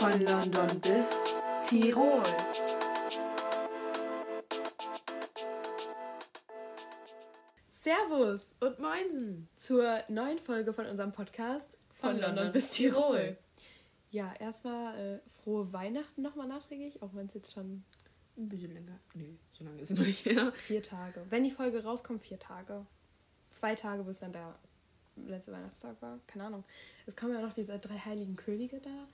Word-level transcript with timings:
Von 0.00 0.18
London 0.24 0.80
bis 0.80 1.36
Tirol. 1.68 2.22
Servus 7.82 8.56
und 8.60 8.78
Moinsen 8.78 9.50
zur 9.58 10.02
neuen 10.08 10.38
Folge 10.38 10.72
von 10.72 10.86
unserem 10.86 11.12
Podcast 11.12 11.76
von, 12.00 12.18
London, 12.18 12.50
bis 12.50 12.70
Tirol. 12.70 13.36
Ja, 14.10 14.32
erstmal 14.40 14.98
äh, 14.98 15.18
frohe 15.42 15.70
Weihnachten 15.74 16.22
nochmal 16.22 16.48
nachträglich, 16.48 17.02
auch 17.02 17.10
wenn 17.12 17.26
es 17.26 17.34
jetzt 17.34 17.52
schon 17.52 17.84
Ein 18.38 18.48
bisschen 18.48 18.72
länger. 18.72 18.98
Nee, 19.12 19.36
so 19.52 19.64
lange 19.64 19.82
ist 19.82 19.90
es 19.90 19.98
noch 19.98 20.06
nicht 20.06 20.24
her. 20.24 20.50
vier 20.52 20.82
Tage. 20.82 21.26
Wenn 21.28 21.44
die 21.44 21.50
Folge 21.50 21.84
rauskommt, 21.84 22.22
vier 22.22 22.38
Tage. 22.38 22.86
Zwei 23.50 23.74
Tage, 23.74 24.04
bis 24.04 24.20
dann 24.20 24.32
der 24.32 24.58
letzte 25.26 25.52
Weihnachtstag 25.52 26.00
war. 26.00 26.18
Keine 26.26 26.44
Ahnung. 26.44 26.64
Es 27.04 27.14
kommen 27.14 27.34
ja 27.34 27.42
noch 27.42 27.52
diese 27.52 27.78
drei 27.78 27.98
heiligen 27.98 28.36
Könige 28.36 28.80
da. 28.80 29.06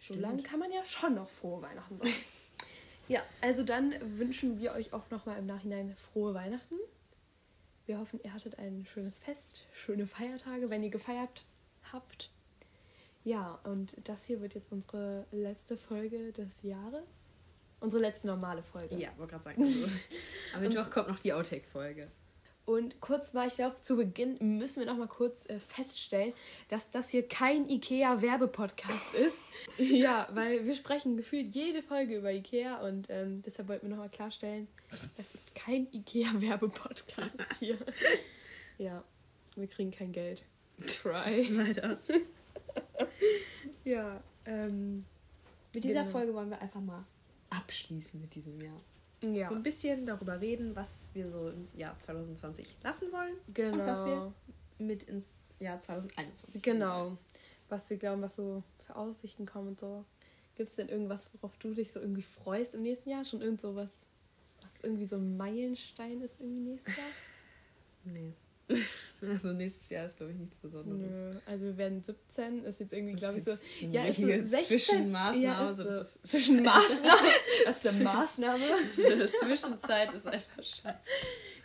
So 0.00 0.14
lange 0.14 0.42
kann 0.42 0.58
man 0.58 0.70
ja 0.70 0.84
schon 0.84 1.14
noch 1.14 1.28
frohe 1.28 1.62
Weihnachten 1.62 1.98
sagen. 1.98 2.14
ja, 3.08 3.22
also 3.40 3.62
dann 3.62 3.94
wünschen 4.18 4.60
wir 4.60 4.72
euch 4.72 4.92
auch 4.92 5.10
nochmal 5.10 5.38
im 5.38 5.46
Nachhinein 5.46 5.94
frohe 5.96 6.34
Weihnachten. 6.34 6.76
Wir 7.86 7.98
hoffen, 7.98 8.20
ihr 8.22 8.32
hattet 8.32 8.58
ein 8.58 8.86
schönes 8.86 9.18
Fest, 9.18 9.66
schöne 9.72 10.06
Feiertage, 10.06 10.70
wenn 10.70 10.82
ihr 10.82 10.90
gefeiert 10.90 11.44
habt. 11.92 12.30
Ja, 13.24 13.58
und 13.64 13.94
das 14.04 14.24
hier 14.24 14.40
wird 14.40 14.54
jetzt 14.54 14.72
unsere 14.72 15.26
letzte 15.30 15.76
Folge 15.76 16.32
des 16.32 16.62
Jahres. 16.62 17.26
Unsere 17.80 18.02
letzte 18.02 18.28
normale 18.28 18.62
Folge. 18.62 18.96
Ja, 18.96 19.10
wollte 19.16 19.32
gerade 19.32 19.44
sagen. 19.44 19.62
Also, 19.62 19.88
am 20.54 20.60
Mittwoch 20.60 20.90
kommt 20.90 21.08
noch 21.08 21.20
die 21.20 21.32
Outtake-Folge. 21.32 22.08
Und 22.64 23.00
kurz 23.00 23.32
mal, 23.32 23.48
ich 23.48 23.56
glaube, 23.56 23.76
zu 23.82 23.96
Beginn 23.96 24.38
müssen 24.58 24.80
wir 24.80 24.86
noch 24.86 24.96
mal 24.96 25.08
kurz 25.08 25.48
äh, 25.48 25.58
feststellen, 25.58 26.32
dass 26.68 26.92
das 26.92 27.08
hier 27.08 27.26
kein 27.26 27.68
IKEA-Werbepodcast 27.68 29.14
ist. 29.18 29.38
ja, 29.78 30.28
weil 30.32 30.64
wir 30.64 30.74
sprechen 30.76 31.16
gefühlt 31.16 31.54
jede 31.54 31.82
Folge 31.82 32.16
über 32.18 32.32
IKEA 32.32 32.76
und 32.86 33.08
ähm, 33.10 33.42
deshalb 33.44 33.68
wollten 33.68 33.86
wir 33.88 33.96
noch 33.96 34.02
mal 34.04 34.08
klarstellen, 34.08 34.68
das 35.16 35.34
ist 35.34 35.54
kein 35.56 35.88
IKEA-Werbepodcast 35.92 37.54
hier. 37.58 37.78
ja, 38.78 39.02
wir 39.56 39.66
kriegen 39.66 39.90
kein 39.90 40.12
Geld. 40.12 40.44
Try. 40.86 41.42
Leider. 41.50 41.98
Ja, 43.84 44.22
ähm, 44.46 45.04
mit 45.74 45.84
dieser 45.84 46.00
Genau. 46.02 46.10
Folge 46.12 46.34
wollen 46.34 46.50
wir 46.50 46.60
einfach 46.62 46.80
mal. 46.80 47.04
Abschließen 47.50 48.20
mit 48.20 48.34
diesem 48.34 48.60
Jahr. 48.60 48.80
Ja, 49.22 49.48
So 49.48 49.54
ein 49.54 49.62
bisschen 49.62 50.06
darüber 50.06 50.40
reden, 50.40 50.74
was 50.74 51.10
wir 51.14 51.28
so 51.28 51.50
im 51.50 51.68
Jahr 51.76 51.98
2020 51.98 52.76
lassen 52.82 53.12
wollen 53.12 53.34
genau. 53.54 53.74
und 53.74 53.86
was 53.86 54.04
wir 54.04 54.32
mit 54.78 55.04
ins 55.04 55.26
Jahr 55.60 55.80
2021 55.80 56.60
Genau. 56.62 57.16
Was 57.68 57.88
wir 57.88 57.96
glauben, 57.96 58.22
was 58.22 58.36
so 58.36 58.62
für 58.84 58.96
Aussichten 58.96 59.46
kommen 59.46 59.68
und 59.68 59.80
so. 59.80 60.04
Gibt 60.56 60.70
es 60.70 60.76
denn 60.76 60.88
irgendwas, 60.88 61.30
worauf 61.34 61.56
du 61.58 61.72
dich 61.72 61.92
so 61.92 62.00
irgendwie 62.00 62.22
freust 62.22 62.74
im 62.74 62.82
nächsten 62.82 63.08
Jahr? 63.08 63.24
Schon 63.24 63.40
irgend 63.40 63.60
so 63.60 63.74
was, 63.74 63.90
was 64.60 64.72
irgendwie 64.82 65.06
so 65.06 65.16
ein 65.16 65.36
Meilenstein 65.36 66.20
ist 66.20 66.40
irgendwie 66.40 66.70
nächstes 66.70 66.96
Jahr? 66.96 67.06
Nee. 68.04 68.32
Also 69.22 69.52
nächstes 69.52 69.88
Jahr 69.88 70.06
ist, 70.06 70.16
glaube 70.16 70.32
ich, 70.32 70.38
nichts 70.38 70.58
Besonderes. 70.58 70.98
Nö. 70.98 71.38
Also 71.46 71.64
wir 71.64 71.76
werden 71.76 72.02
17, 72.02 72.64
ist 72.64 72.80
jetzt 72.80 72.92
irgendwie, 72.92 73.14
glaube 73.14 73.38
ich, 73.38 73.46
ist 73.46 73.60
so. 73.80 73.86
Ja, 73.86 74.04
ist 74.04 74.16
so 74.16 74.26
richtige 74.26 74.44
16. 74.44 74.66
Zwischenmaßnahme, 74.78 75.44
Ja, 75.44 75.70
ist 75.70 75.76
so, 75.76 75.84
das 75.84 76.16
ist- 76.16 76.26
Zwischenmaßnahme. 76.28 77.28
Was 77.66 77.82
für 77.82 77.88
eine 77.90 78.02
Maßnahme? 78.04 78.64
Zwischenzeit 79.44 80.12
ist 80.12 80.26
einfach 80.26 80.56
scheiße. 80.64 80.98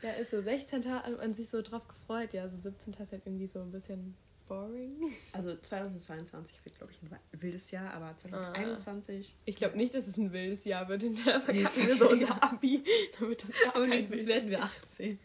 Ja, 0.03 0.11
ist 0.21 0.29
so 0.31 0.39
16. 0.41 0.85
hat 0.93 1.17
man 1.17 1.33
sich 1.33 1.49
so 1.49 1.63
drauf 1.63 1.87
gefreut. 1.87 2.33
Ja, 2.33 2.47
so 2.47 2.57
17. 2.61 2.93
ist 2.93 3.11
halt 3.11 3.23
irgendwie 3.25 3.47
so 3.47 3.59
ein 3.61 3.71
bisschen 3.71 4.15
boring. 4.47 5.13
Also 5.33 5.55
2022 5.55 6.65
wird, 6.65 6.77
glaube 6.77 6.91
ich, 6.91 7.01
ein 7.01 7.41
wildes 7.41 7.71
Jahr, 7.71 7.93
aber 7.93 8.15
2021. 8.17 9.35
Ich 9.45 9.55
glaube 9.55 9.77
nicht, 9.77 9.93
dass 9.93 10.07
es 10.07 10.17
ein 10.17 10.31
wildes 10.31 10.65
Jahr 10.65 10.87
wird. 10.87 11.03
Hinterher 11.03 11.41
verkacken 11.41 11.87
wir 11.87 11.95
so 11.95 12.09
unser 12.09 12.41
Abi. 12.41 12.83
Damit 13.19 13.43
das 13.43 13.51
gar 13.63 13.75
Aber 13.75 13.87
kein 13.87 14.09
wildes 14.09 14.27
werden 14.27 14.49
wir 14.49 14.63
18. 14.63 15.19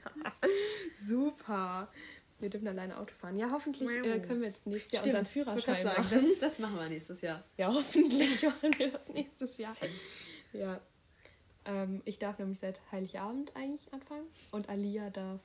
Super. 1.06 1.88
Wir 2.38 2.50
dürfen 2.50 2.66
alleine 2.66 2.98
Auto 2.98 3.14
fahren. 3.14 3.36
Ja, 3.36 3.48
hoffentlich 3.52 3.88
äh, 3.88 4.18
können 4.18 4.40
wir 4.40 4.48
jetzt 4.48 4.66
nächstes 4.66 4.92
Jahr 4.92 5.02
Stimmt, 5.02 5.16
unseren 5.16 5.32
Führerschein 5.32 5.84
sagen, 5.84 6.02
machen. 6.02 6.18
Das, 6.18 6.38
das 6.40 6.58
machen 6.58 6.76
wir 6.76 6.88
nächstes 6.88 7.20
Jahr. 7.20 7.44
Ja, 7.56 7.72
hoffentlich 7.72 8.42
machen 8.42 8.78
wir 8.78 8.90
das 8.90 9.08
nächstes 9.10 9.58
Jahr. 9.58 9.74
Ja. 10.52 10.80
Ähm, 11.64 12.02
ich 12.04 12.18
darf 12.18 12.38
nämlich 12.40 12.58
seit 12.58 12.80
Heiligabend 12.90 13.54
eigentlich 13.54 13.92
anfangen. 13.92 14.26
Und 14.50 14.68
Alia 14.68 15.10
darf? 15.10 15.40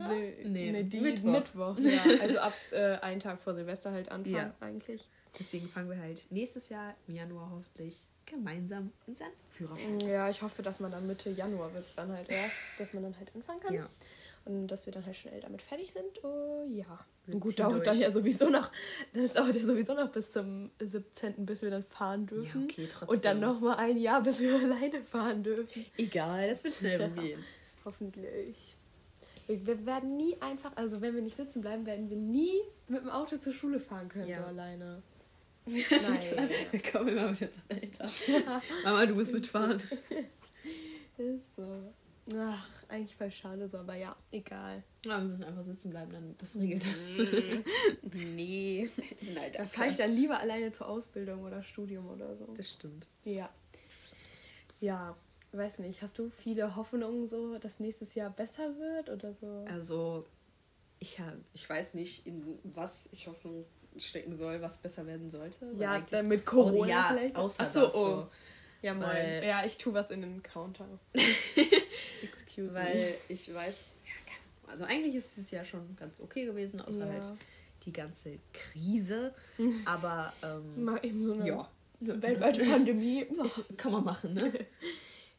Sil 0.00 0.44
Nee, 0.44 0.72
nee, 0.72 0.82
die 0.84 1.00
Mittwoch. 1.00 1.32
Mittwoch. 1.32 1.78
Ja, 1.78 2.02
also 2.22 2.38
ab 2.38 2.52
äh, 2.72 2.96
einen 2.98 3.20
Tag 3.20 3.40
vor 3.40 3.54
Silvester 3.54 3.92
halt 3.92 4.10
anfangen 4.10 4.34
Ja. 4.36 4.54
eigentlich. 4.60 5.08
Deswegen 5.38 5.68
fangen 5.68 5.88
wir 5.90 5.98
halt 5.98 6.20
nächstes 6.30 6.68
Jahr 6.68 6.94
im 7.08 7.14
Januar 7.16 7.50
hoffentlich 7.50 7.96
gemeinsam 8.26 8.92
unseren 9.06 9.30
Führerschein. 9.50 10.00
Ja, 10.00 10.28
ich 10.30 10.42
hoffe, 10.42 10.62
dass 10.62 10.78
man 10.80 10.90
dann 10.90 11.06
Mitte 11.06 11.30
Januar 11.30 11.72
wird 11.74 11.86
es 11.86 11.94
dann 11.94 12.12
halt 12.12 12.28
erst, 12.28 12.54
dass 12.78 12.92
man 12.92 13.02
dann 13.02 13.18
halt 13.18 13.34
anfangen 13.34 13.60
kann. 13.60 13.74
Ja. 13.74 13.88
Und 14.44 14.66
dass 14.66 14.86
wir 14.86 14.92
dann 14.92 15.06
halt 15.06 15.16
schnell 15.16 15.40
damit 15.40 15.62
fertig 15.62 15.92
sind. 15.92 16.24
Oh, 16.24 16.64
ja. 16.68 16.98
Wir 17.26 17.34
Und 17.34 17.40
gut, 17.40 17.58
dauert 17.60 17.74
durch. 17.74 17.84
dann 17.84 17.98
ja 18.00 18.10
sowieso 18.10 18.48
noch, 18.50 18.72
das 19.14 19.32
dauert 19.34 19.54
ja 19.54 19.62
sowieso 19.62 19.94
noch 19.94 20.10
bis 20.10 20.32
zum 20.32 20.70
17., 20.80 21.46
bis 21.46 21.62
wir 21.62 21.70
dann 21.70 21.84
fahren 21.84 22.26
dürfen. 22.26 22.64
okay, 22.64 22.88
trotzdem. 22.90 23.08
Und 23.08 23.24
dann 23.24 23.38
noch 23.40 23.60
mal 23.60 23.76
ein 23.76 23.96
Jahr, 23.96 24.20
bis 24.22 24.40
wir 24.40 24.54
alleine 24.60 25.02
fahren 25.04 25.42
dürfen. 25.44 25.86
Egal, 25.96 26.48
das 26.48 26.64
wird 26.64 26.74
schnell 26.74 27.00
rumgehen. 27.02 27.44
Hoffentlich. 27.84 28.74
Wir, 29.46 29.66
wir 29.66 29.86
werden 29.86 30.16
nie 30.16 30.36
einfach, 30.40 30.72
also 30.76 31.00
wenn 31.00 31.14
wir 31.14 31.22
nicht 31.22 31.36
sitzen 31.36 31.60
bleiben, 31.62 31.84
werden 31.86 32.08
wir 32.10 32.16
nie 32.16 32.54
mit 32.88 33.02
dem 33.02 33.10
Auto 33.10 33.36
zur 33.36 33.52
Schule 33.52 33.80
fahren 33.80 34.08
können, 34.08 34.28
Ja. 34.28 34.38
so 34.40 34.44
alleine. 34.46 35.02
Nein. 35.64 35.80
Wir 36.72 36.82
kommen 36.82 37.08
immer 37.08 37.30
wieder 37.30 37.52
zu 37.52 37.60
älter. 37.68 38.10
Mama, 38.82 39.06
du 39.06 39.14
musst 39.14 39.32
mitfahren. 39.32 39.80
Ist 41.18 41.54
so. 41.54 41.92
Ach, 42.36 42.68
eigentlich 42.88 43.14
voll 43.16 43.30
schade 43.30 43.68
so, 43.68 43.78
aber 43.78 43.94
ja, 43.94 44.16
egal. 44.32 44.82
Ja, 45.04 45.18
wir 45.18 45.24
müssen 45.28 45.44
einfach 45.44 45.64
sitzen 45.64 45.90
bleiben, 45.90 46.12
dann 46.12 46.34
das 46.38 46.56
regelt 46.56 46.84
das. 46.84 48.12
nee. 48.34 48.88
Nein, 49.34 49.52
Da 49.52 49.64
fahre 49.66 49.88
ich 49.90 49.96
dann 49.96 50.12
lieber 50.12 50.38
alleine 50.38 50.72
zur 50.72 50.88
Ausbildung 50.88 51.42
oder 51.42 51.62
Studium 51.62 52.08
oder 52.10 52.34
so. 52.36 52.46
Das 52.56 52.70
stimmt. 52.70 53.06
Ja. 53.24 53.48
Ja, 54.80 55.16
weiß 55.56 55.78
nicht. 55.80 56.02
Hast 56.02 56.18
du 56.18 56.30
viele 56.42 56.76
Hoffnungen 56.76 57.28
so, 57.28 57.58
dass 57.58 57.80
nächstes 57.80 58.14
Jahr 58.14 58.30
besser 58.30 58.76
wird 58.78 59.10
oder 59.10 59.32
so? 59.34 59.64
Also, 59.68 60.26
ich, 60.98 61.18
hab, 61.20 61.34
ich 61.52 61.68
weiß 61.68 61.94
nicht, 61.94 62.26
in 62.26 62.58
was 62.64 63.08
ich 63.12 63.26
Hoffnung 63.26 63.64
stecken 63.96 64.34
soll, 64.36 64.62
was 64.62 64.78
besser 64.78 65.06
werden 65.06 65.28
sollte. 65.30 65.66
ja, 65.78 66.00
dann 66.10 66.28
mit 66.28 66.46
Corona 66.46 66.78
Oh, 66.78 66.84
ja, 66.84 67.06
vielleicht. 67.10 67.36
außer 67.36 67.62
Ach 67.66 67.70
so, 67.72 67.80
das 67.82 67.94
oh. 67.94 68.06
so. 68.06 68.28
Ja, 68.82 68.94
moin. 68.94 69.06
Weil- 69.08 69.44
Ja, 69.44 69.64
ich 69.64 69.76
tue 69.78 69.92
was 69.94 70.10
in 70.10 70.22
den 70.22 70.42
Counter. 70.42 70.86
Excuse 72.22 72.74
Weil 72.74 73.14
ich 73.28 73.52
weiß, 73.52 73.74
ja, 74.06 74.70
also 74.70 74.84
eigentlich 74.84 75.14
ist 75.14 75.36
es 75.38 75.50
ja 75.50 75.64
schon 75.64 75.94
ganz 75.96 76.20
okay 76.20 76.44
gewesen, 76.46 76.80
außer 76.80 76.98
Ja. 77.06 77.12
halt 77.12 77.24
die 77.84 77.92
ganze 77.92 78.38
Krise. 78.52 79.34
Aber 79.84 80.32
ähm, 80.42 80.84
Mal 80.84 81.04
eben 81.04 81.24
so 81.24 81.32
eine 81.34 81.46
ja, 81.46 81.68
weltweite 82.00 82.64
Pandemie. 82.64 83.26
kann 83.76 83.92
man 83.92 84.04
machen, 84.04 84.34
ne? 84.34 84.52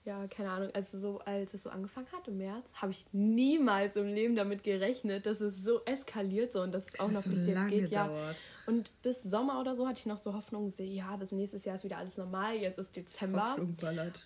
Ja, 0.06 0.28
keine 0.28 0.50
Ahnung. 0.50 0.70
Also 0.74 0.98
so, 1.00 1.20
als 1.20 1.54
es 1.54 1.64
so 1.64 1.70
angefangen 1.70 2.08
hat 2.12 2.28
im 2.28 2.38
März, 2.38 2.70
habe 2.74 2.92
ich 2.92 3.06
niemals 3.14 3.96
im 3.96 4.08
Leben 4.14 4.36
damit 4.36 4.62
gerechnet, 4.64 5.26
dass 5.26 5.40
es 5.40 5.64
so 5.64 5.82
eskaliert 5.86 6.52
so 6.52 6.62
und 6.62 6.74
dass 6.74 6.88
es 6.90 7.00
auch 7.00 7.10
noch 7.10 7.24
bis 7.24 7.48
jetzt 7.48 7.68
geht. 7.70 7.90
Ja. 7.90 8.08
dauert. 8.08 8.36
Und 8.66 8.92
bis 9.02 9.24
Sommer 9.24 9.62
oder 9.62 9.76
so 9.76 9.88
hatte 9.88 10.00
ich 10.00 10.06
noch 10.06 10.18
so 10.18 10.34
Hoffnung, 10.34 10.74
ja, 10.78 11.16
bis 11.16 11.32
nächstes 11.32 11.64
Jahr 11.64 11.78
ist 11.78 11.86
wieder 11.86 11.98
alles 11.98 12.18
normal. 12.18 12.56
Jetzt 12.56 12.80
ist 12.80 12.96
Dezember 12.96 13.56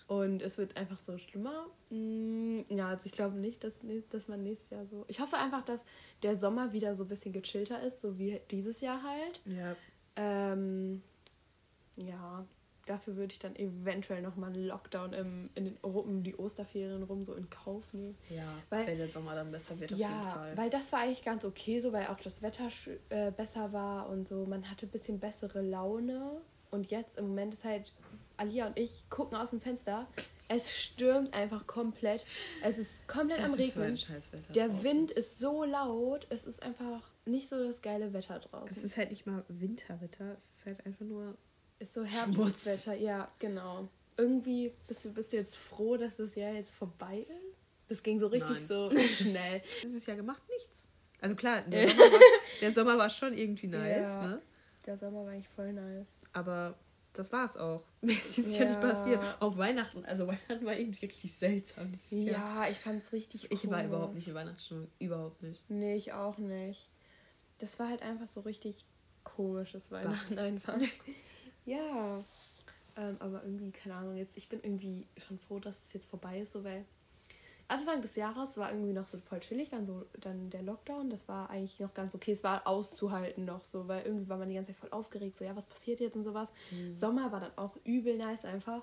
und 0.08 0.42
es 0.42 0.58
wird 0.58 0.76
einfach 0.76 0.98
so 0.98 1.16
schlimmer. 1.16 1.66
Mm, 1.90 2.60
Ja, 2.68 2.88
also 2.88 3.06
ich 3.06 3.12
glaube 3.12 3.36
nicht, 3.36 3.62
dass, 3.62 3.74
dass 4.10 4.26
man 4.26 4.42
nächstes 4.42 4.70
Jahr 4.70 4.86
so. 4.86 5.04
Ich 5.06 5.20
hoffe 5.20 5.36
einfach, 5.36 5.64
dass 5.64 5.84
der 6.24 6.34
Sommer 6.34 6.72
wieder 6.72 6.96
so 6.96 7.04
ein 7.04 7.08
bisschen 7.08 7.32
gechillter 7.32 7.80
ist, 7.82 8.00
so 8.00 8.18
wie 8.18 8.40
dieses 8.50 8.80
Jahr 8.80 9.00
halt. 9.02 9.40
Ja. 9.44 9.76
Ähm, 10.16 11.02
ja, 11.96 12.44
dafür 12.88 13.16
würde 13.16 13.32
ich 13.32 13.38
dann 13.38 13.54
eventuell 13.56 14.22
nochmal 14.22 14.50
einen 14.52 14.64
Lockdown 14.66 15.12
im, 15.12 15.50
in 15.54 15.64
den, 15.66 15.76
um 15.78 16.22
die 16.22 16.36
Osterferien 16.36 17.02
rum 17.02 17.24
so 17.24 17.34
in 17.34 17.48
Kauf 17.50 17.92
nehmen. 17.92 18.16
Ja, 18.30 18.52
Weil- 18.70 18.86
wenn 18.86 18.98
der 18.98 19.08
Sommer 19.08 19.34
dann 19.34 19.50
besser 19.50 19.78
wird, 19.78 19.92
auf 19.92 19.98
jeden 19.98 20.10
Ja, 20.10 20.22
Fall. 20.34 20.56
weil 20.56 20.70
das 20.70 20.92
war 20.92 21.00
eigentlich 21.00 21.24
ganz 21.24 21.44
okay, 21.44 21.80
so 21.80 21.92
weil 21.92 22.06
auch 22.08 22.20
das 22.20 22.42
Wetter 22.42 22.68
äh, 23.10 23.30
besser 23.30 23.72
war 23.72 24.08
und 24.08 24.26
so. 24.28 24.46
Man 24.46 24.70
hatte 24.70 24.86
ein 24.86 24.90
bisschen 24.90 25.18
bessere 25.20 25.60
Laune. 25.62 26.40
Und 26.70 26.90
jetzt 26.90 27.16
im 27.16 27.28
Moment 27.28 27.54
ist 27.54 27.64
halt, 27.64 27.94
Alia 28.36 28.66
und 28.66 28.78
ich 28.78 29.08
gucken 29.08 29.36
aus 29.38 29.50
dem 29.50 29.60
Fenster. 29.60 30.06
Es 30.48 30.70
stürmt 30.70 31.32
einfach 31.34 31.66
komplett. 31.66 32.24
Es 32.62 32.76
ist 32.78 33.08
komplett 33.08 33.40
am 33.40 33.54
Es 33.54 33.58
ist 33.58 33.74
so 33.74 33.80
Regnen. 33.80 33.98
Der 34.54 34.68
draußen. 34.68 34.84
Wind 34.84 35.10
ist 35.10 35.38
so 35.38 35.64
laut. 35.64 36.26
Es 36.30 36.46
ist 36.46 36.62
einfach 36.62 37.10
nicht 37.24 37.48
so 37.48 37.62
das 37.64 37.80
geile 37.82 38.12
Wetter 38.12 38.38
draußen. 38.38 38.76
Es 38.76 38.84
ist 38.84 38.96
halt 38.98 39.10
nicht 39.10 39.26
mal 39.26 39.44
Winterwetter, 39.48 40.34
es 40.36 40.50
ist 40.50 40.66
halt 40.66 40.84
einfach 40.86 41.04
nur. 41.06 41.36
Ist 41.78 41.94
so. 41.94 42.04
Herbstwetter, 42.04 42.94
ja, 42.94 43.30
genau. 43.38 43.88
Irgendwie 44.16 44.72
bist 44.86 45.04
du, 45.04 45.12
bist 45.12 45.32
du 45.32 45.36
jetzt 45.36 45.56
froh, 45.56 45.96
dass 45.96 46.16
das 46.16 46.34
Jahr 46.34 46.52
jetzt 46.52 46.74
vorbei 46.74 47.18
ist? 47.28 47.56
Das 47.88 48.02
ging 48.02 48.18
so 48.20 48.26
richtig 48.26 48.56
Nein. 48.58 48.66
so 48.66 48.90
schnell. 49.08 49.62
Dieses 49.82 50.04
Jahr 50.06 50.16
gemacht 50.16 50.42
nichts. 50.48 50.88
Also 51.20 51.34
klar, 51.36 51.62
der 51.62 51.88
Sommer, 51.96 52.00
war, 52.12 52.20
der 52.60 52.72
Sommer 52.72 52.98
war 52.98 53.10
schon 53.10 53.32
irgendwie 53.36 53.68
nice, 53.68 54.08
Ja. 54.08 54.26
ne? 54.26 54.42
Der 54.86 54.98
Sommer 54.98 55.24
war 55.24 55.32
eigentlich 55.32 55.48
voll 55.48 55.72
nice. 55.72 56.08
Aber 56.32 56.76
das 57.12 57.32
war's 57.32 57.56
auch. 57.56 57.82
Mehr 58.00 58.16
ist 58.16 58.36
dieses 58.36 58.58
Jahr 58.58 58.68
nicht 58.68 58.82
Ja. 58.82 58.88
passiert. 58.90 59.22
Auch 59.40 59.56
Weihnachten. 59.56 60.04
Also 60.04 60.26
Weihnachten 60.26 60.64
war 60.64 60.76
irgendwie 60.76 61.06
richtig 61.06 61.32
seltsam 61.34 61.90
dieses 61.92 62.10
Jahr. 62.32 62.64
Ja, 62.64 62.70
ich 62.70 62.78
fand's 62.78 63.12
richtig 63.12 63.50
Ich 63.50 63.64
war 63.70 63.78
komisch. 63.78 63.86
überhaupt 63.86 64.14
nicht 64.14 64.28
in 64.28 64.34
Weihnachtsstimmung. 64.34 64.88
Überhaupt 64.98 65.42
nicht. 65.42 65.68
Nee, 65.70 65.94
ich 65.96 66.12
auch 66.12 66.38
nicht. 66.38 66.90
Das 67.58 67.78
war 67.78 67.88
halt 67.88 68.02
einfach 68.02 68.26
so 68.26 68.40
richtig 68.40 68.84
komisches 69.24 69.90
Weihnachten 69.90 70.38
einfach. 70.38 70.78
Ja. 71.68 72.18
Ähm, 72.96 73.16
aber 73.20 73.44
irgendwie, 73.44 73.70
keine 73.70 73.94
Ahnung, 73.94 74.16
jetzt, 74.16 74.36
ich 74.36 74.48
bin 74.48 74.60
irgendwie 74.62 75.06
schon 75.16 75.38
froh, 75.38 75.60
dass 75.60 75.78
es 75.86 75.92
jetzt 75.92 76.06
vorbei 76.06 76.40
ist, 76.40 76.52
so 76.52 76.64
weil 76.64 76.84
Anfang 77.68 78.00
des 78.00 78.16
Jahres 78.16 78.56
war 78.56 78.72
irgendwie 78.72 78.94
noch 78.94 79.06
so 79.06 79.18
voll 79.18 79.40
chillig, 79.40 79.68
dann 79.68 79.84
so, 79.84 80.06
dann 80.20 80.48
der 80.48 80.62
Lockdown, 80.62 81.10
das 81.10 81.28
war 81.28 81.50
eigentlich 81.50 81.78
noch 81.78 81.92
ganz 81.92 82.14
okay, 82.14 82.32
es 82.32 82.42
war 82.42 82.66
auszuhalten 82.66 83.44
noch 83.44 83.62
so, 83.62 83.86
weil 83.86 84.04
irgendwie 84.06 84.28
war 84.28 84.38
man 84.38 84.48
die 84.48 84.54
ganze 84.54 84.72
Zeit 84.72 84.80
voll 84.80 84.90
aufgeregt, 84.90 85.36
so 85.36 85.44
ja, 85.44 85.54
was 85.54 85.66
passiert 85.66 86.00
jetzt 86.00 86.16
und 86.16 86.24
sowas. 86.24 86.50
Sommer 86.94 87.30
war 87.30 87.40
dann 87.40 87.56
auch 87.56 87.76
übel 87.84 88.16
nice 88.16 88.46
einfach. 88.46 88.82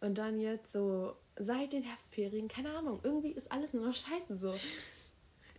Und 0.00 0.18
dann 0.18 0.38
jetzt 0.38 0.72
so 0.72 1.16
seit 1.36 1.72
den 1.72 1.82
Herbstferien, 1.82 2.48
keine 2.48 2.70
Ahnung, 2.76 3.00
irgendwie 3.02 3.32
ist 3.32 3.50
alles 3.50 3.72
nur 3.72 3.86
noch 3.86 3.94
scheiße 3.94 4.36
so. 4.36 4.54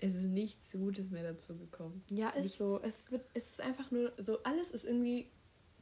Es 0.03 0.15
ist 0.15 0.29
nichts 0.29 0.71
Gutes 0.71 1.11
mehr 1.11 1.21
dazu 1.21 1.55
gekommen. 1.55 2.03
Ja, 2.09 2.29
ist 2.29 2.43
Nichts. 2.45 2.57
so. 2.57 2.81
Es, 2.81 3.11
wird, 3.11 3.23
es 3.35 3.51
ist 3.51 3.61
einfach 3.61 3.91
nur 3.91 4.11
so, 4.17 4.41
alles 4.41 4.71
ist 4.71 4.83
irgendwie 4.83 5.29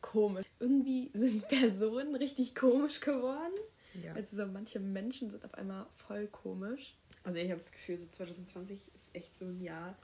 komisch. 0.01 0.45
Irgendwie 0.59 1.11
sind 1.13 1.47
Personen 1.47 2.15
richtig 2.15 2.55
komisch 2.55 2.99
geworden. 2.99 3.53
Ja. 4.03 4.13
Also 4.13 4.37
so 4.37 4.45
manche 4.45 4.79
Menschen 4.79 5.31
sind 5.31 5.43
auf 5.45 5.53
einmal 5.53 5.85
voll 6.07 6.27
komisch. 6.27 6.95
Also 7.23 7.39
ich 7.39 7.49
habe 7.49 7.59
das 7.59 7.71
Gefühl, 7.71 7.97
so 7.97 8.07
2020 8.07 8.79
ist 8.93 9.15
echt 9.15 9.37
so 9.37 9.45
ein 9.45 9.61
Jahr 9.61 9.95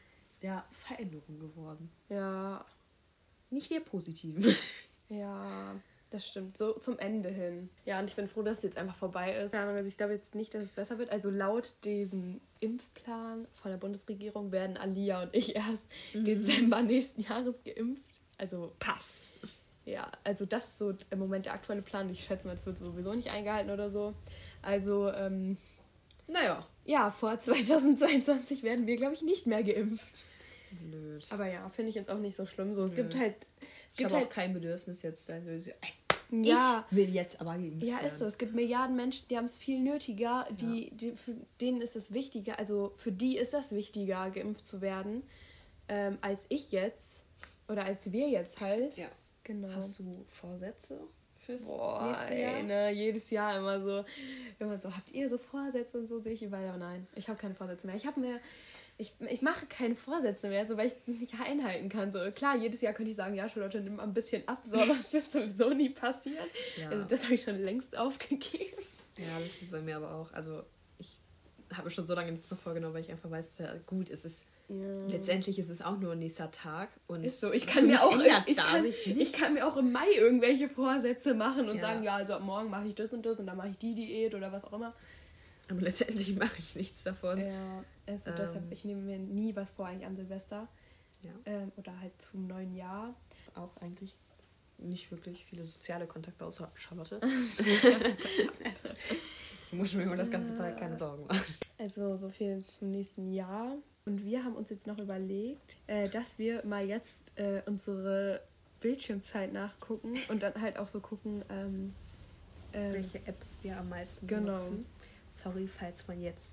der 0.41 0.65
Veränderung 0.71 1.39
geworden. 1.39 1.89
Ja, 2.09 2.65
Nicht 3.49 3.71
der 3.71 3.79
positiven. 3.79 4.43
ja, 5.09 5.75
das 6.09 6.27
stimmt. 6.27 6.57
So 6.57 6.73
zum 6.73 6.99
Ende 6.99 7.29
hin. 7.29 7.69
Ja, 7.85 7.99
und 7.99 8.09
ich 8.09 8.15
bin 8.15 8.27
froh, 8.27 8.41
dass 8.41 8.57
es 8.57 8.63
jetzt 8.63 8.77
einfach 8.77 8.95
vorbei 8.95 9.33
ist. 9.33 9.51
Keine 9.51 9.63
Ahnung, 9.63 9.77
also 9.77 9.89
ich 9.89 9.97
glaube 9.97 10.13
jetzt 10.13 10.35
nicht, 10.35 10.53
dass 10.53 10.63
es 10.63 10.71
besser 10.71 10.97
wird. 10.97 11.09
Also 11.09 11.29
laut 11.29 11.73
diesem 11.83 12.41
Impfplan 12.59 13.47
von 13.53 13.71
der 13.71 13.77
Bundesregierung 13.77 14.51
werden 14.51 14.77
Alia 14.77 15.23
und 15.23 15.35
ich 15.35 15.55
erst 15.55 15.87
Dezember 16.13 16.81
nächsten 16.81 17.21
Jahres 17.21 17.63
geimpft. 17.63 18.03
Also 18.37 18.73
Passt. 18.79 19.39
Ja, 19.85 20.11
also 20.23 20.45
das 20.45 20.65
ist 20.65 20.77
so 20.79 20.93
im 21.11 21.19
Moment 21.19 21.45
der 21.45 21.53
aktuelle 21.53 21.81
Plan. 21.81 22.09
Ich 22.09 22.23
schätze 22.25 22.47
mal, 22.47 22.53
es 22.55 22.65
wird 22.65 22.77
sowieso 22.77 23.13
nicht 23.13 23.29
eingehalten 23.29 23.71
oder 23.71 23.89
so. 23.89 24.13
Also, 24.61 25.11
ähm, 25.11 25.57
Naja. 26.27 26.65
ja, 26.85 27.11
vor 27.11 27.39
2022 27.39 28.63
werden 28.63 28.87
wir, 28.87 28.95
glaube 28.97 29.13
ich, 29.13 29.21
nicht 29.21 29.45
mehr 29.45 29.63
geimpft. 29.63 30.25
Blöd. 30.71 31.25
Aber 31.29 31.47
ja, 31.47 31.69
finde 31.69 31.89
ich 31.89 31.95
jetzt 31.95 32.09
auch 32.09 32.17
nicht 32.17 32.35
so 32.35 32.45
schlimm. 32.45 32.73
So, 32.73 32.83
es 32.83 32.91
Nö. 32.91 32.97
gibt 32.97 33.15
halt. 33.15 33.35
Es 33.61 33.67
ich 33.91 33.97
gibt 33.97 34.11
halt. 34.11 34.25
auch 34.25 34.29
kein 34.29 34.53
Bedürfnis 34.53 35.03
jetzt. 35.03 35.29
Also, 35.29 35.57
so, 35.59 35.69
ey, 35.69 35.93
ja, 36.31 36.83
Ich 36.89 36.97
will 36.97 37.13
jetzt 37.13 37.39
aber 37.39 37.53
geimpft 37.53 37.83
ja, 37.83 37.99
ist 37.99 38.19
so. 38.19 38.25
Es 38.25 38.37
gibt 38.37 38.55
Milliarden 38.55 38.95
Menschen, 38.95 39.27
die 39.29 39.37
haben 39.37 39.45
es 39.45 39.57
viel 39.57 39.79
nötiger. 39.79 40.47
Die, 40.51 40.89
die, 40.91 41.11
für 41.11 41.35
denen 41.61 41.81
ist 41.81 41.95
es 41.95 42.11
wichtiger. 42.13 42.57
Also 42.57 42.93
für 42.97 43.11
die 43.11 43.37
ist 43.37 43.53
das 43.53 43.73
wichtiger, 43.73 44.29
geimpft 44.31 44.65
zu 44.67 44.81
werden, 44.81 45.21
ähm, 45.87 46.17
als 46.21 46.45
ich 46.49 46.71
jetzt. 46.71 47.25
Oder 47.67 47.85
als 47.85 48.11
wir 48.11 48.27
jetzt 48.29 48.59
halt. 48.59 48.97
Ja. 48.97 49.07
Genau. 49.45 49.69
Hast 49.69 49.99
du 49.99 50.25
Vorsätze 50.27 50.99
fürs 51.37 51.61
Boah, 51.61 52.07
nächste 52.07 52.33
ey, 52.33 52.41
Jahr? 52.41 52.63
ne, 52.63 52.91
jedes 52.91 53.29
Jahr 53.29 53.57
immer 53.57 53.79
so, 53.79 54.03
immer 54.59 54.77
so, 54.79 54.93
habt 54.93 55.11
ihr 55.11 55.29
so 55.29 55.37
Vorsätze 55.37 55.99
und 55.99 56.07
so, 56.07 56.19
sehe 56.19 56.33
ich 56.33 56.43
überall, 56.43 56.67
aber 56.67 56.77
nein, 56.79 57.07
ich 57.15 57.29
habe 57.29 57.39
keine 57.39 57.53
Vorsätze 57.53 57.85
mehr. 57.85 57.95
Ich 57.95 58.07
habe 58.07 58.19
mir, 58.19 58.39
ich, 58.97 59.13
ich 59.29 59.43
mache 59.43 59.67
keine 59.67 59.93
Vorsätze 59.95 60.49
mehr, 60.49 60.65
so, 60.65 60.77
weil 60.77 60.87
ich 60.87 60.93
das 61.05 61.15
nicht 61.19 61.39
einhalten 61.39 61.89
kann. 61.89 62.11
So, 62.11 62.19
klar, 62.31 62.57
jedes 62.57 62.81
Jahr 62.81 62.93
könnte 62.93 63.11
ich 63.11 63.17
sagen, 63.17 63.35
ja, 63.35 63.47
Charlotte, 63.47 63.79
nimm 63.81 63.97
mal 63.97 64.03
ein 64.03 64.13
bisschen 64.15 64.47
ab, 64.47 64.61
so, 64.63 64.77
aber 64.81 64.95
das 64.95 65.13
wird 65.13 65.29
sowieso 65.29 65.69
nie 65.69 65.89
passieren. 65.91 66.47
Ja. 66.77 66.89
Also 66.89 67.03
das 67.05 67.23
habe 67.25 67.35
ich 67.35 67.43
schon 67.43 67.61
längst 67.63 67.95
aufgegeben. 67.97 68.81
ja, 69.17 69.39
das 69.39 69.61
ist 69.61 69.69
bei 69.69 69.81
mir 69.81 69.97
aber 69.97 70.11
auch. 70.15 70.33
Also 70.33 70.63
ich 70.97 71.19
habe 71.71 71.91
schon 71.91 72.07
so 72.07 72.15
lange 72.15 72.31
nichts 72.31 72.49
mehr 72.49 72.57
vorgenommen, 72.57 72.95
weil 72.95 73.01
ich 73.01 73.11
einfach 73.11 73.29
weiß, 73.29 73.59
ja, 73.59 73.75
gut, 73.85 74.09
es 74.09 74.25
ist 74.25 74.43
letztendlich 74.67 75.59
ist 75.59 75.69
es 75.69 75.81
auch 75.81 75.97
nur 75.99 76.13
ein 76.13 76.19
nächster 76.19 76.51
Tag 76.51 76.89
und 77.07 77.23
Ist 77.23 77.39
so, 77.39 77.51
ich 77.53 77.67
kann 77.67 77.87
mir 77.87 78.01
auch, 78.01 78.17
ich 78.47 78.57
kann, 78.57 78.85
ich 78.85 79.33
kann 79.33 79.53
mir 79.53 79.67
auch 79.67 79.77
im 79.77 79.91
Mai 79.91 80.07
irgendwelche 80.17 80.69
Vorsätze 80.69 81.33
machen 81.33 81.69
und 81.69 81.75
Ja. 81.75 81.81
sagen, 81.81 82.03
ja, 82.03 82.15
also 82.15 82.33
ab 82.33 82.41
morgen 82.43 82.69
mache 82.69 82.87
ich 82.87 82.95
das 82.95 83.13
und 83.13 83.25
das 83.25 83.39
und 83.39 83.45
dann 83.47 83.57
mache 83.57 83.69
ich 83.69 83.77
die 83.77 83.93
Diät 83.93 84.33
oder 84.33 84.51
was 84.51 84.65
auch 84.65 84.73
immer. 84.73 84.93
aber 85.69 85.81
letztendlich 85.81 86.35
mache 86.37 86.57
ich 86.59 86.75
nichts 86.75 87.03
davon. 87.03 87.39
Ja, 87.39 87.83
also 88.07 88.29
Ähm. 88.29 88.35
deshalb, 88.37 88.71
ich 88.71 88.85
nehme 88.85 89.01
mir 89.01 89.19
nie 89.19 89.55
was 89.55 89.69
vor 89.71 89.87
eigentlich 89.87 90.05
an 90.07 90.15
Silvester. 90.15 90.67
Ja. 91.21 91.31
Ähm, 91.45 91.71
oder 91.77 91.99
halt 91.99 92.13
zum 92.21 92.47
neuen 92.47 92.75
Jahr. 92.75 93.13
Auch 93.55 93.75
eigentlich 93.81 94.15
nicht 94.77 95.09
wirklich 95.11 95.45
viele 95.45 95.63
soziale 95.63 96.05
Kontakte 96.05 96.45
außer 96.45 96.69
Charlotte. 96.75 97.19
ich 99.71 99.77
muss 99.77 99.93
mir 99.93 100.03
über 100.03 100.17
das 100.17 100.29
ganze 100.29 100.55
Tag 100.55 100.77
keine 100.79 100.97
Sorgen 100.97 101.25
machen. 101.27 101.53
Also 101.77 102.17
so 102.17 102.29
viel 102.29 102.63
zum 102.79 102.91
nächsten 102.91 103.31
Jahr. 103.31 103.75
Und 104.05 104.23
wir 104.23 104.43
haben 104.43 104.55
uns 104.55 104.69
jetzt 104.69 104.85
noch 104.87 104.99
überlegt, 104.99 105.77
äh, 105.87 106.07
dass 106.09 106.37
wir 106.37 106.63
mal 106.65 106.85
jetzt 106.85 107.31
äh, 107.35 107.61
unsere 107.65 108.41
Bildschirmzeit 108.79 109.51
nachgucken 109.51 110.15
und 110.29 110.43
dann 110.43 110.61
halt 110.61 110.77
auch 110.77 110.87
so 110.87 110.99
gucken, 110.99 111.43
ähm, 111.49 111.93
ähm, 112.73 112.93
Welche 112.93 113.19
Apps 113.25 113.57
wir 113.63 113.77
am 113.77 113.89
meisten 113.89 114.27
Genau. 114.27 114.57
benutzen. 114.57 114.85
Sorry, 115.31 115.67
falls 115.67 116.07
man 116.07 116.21
jetzt 116.21 116.45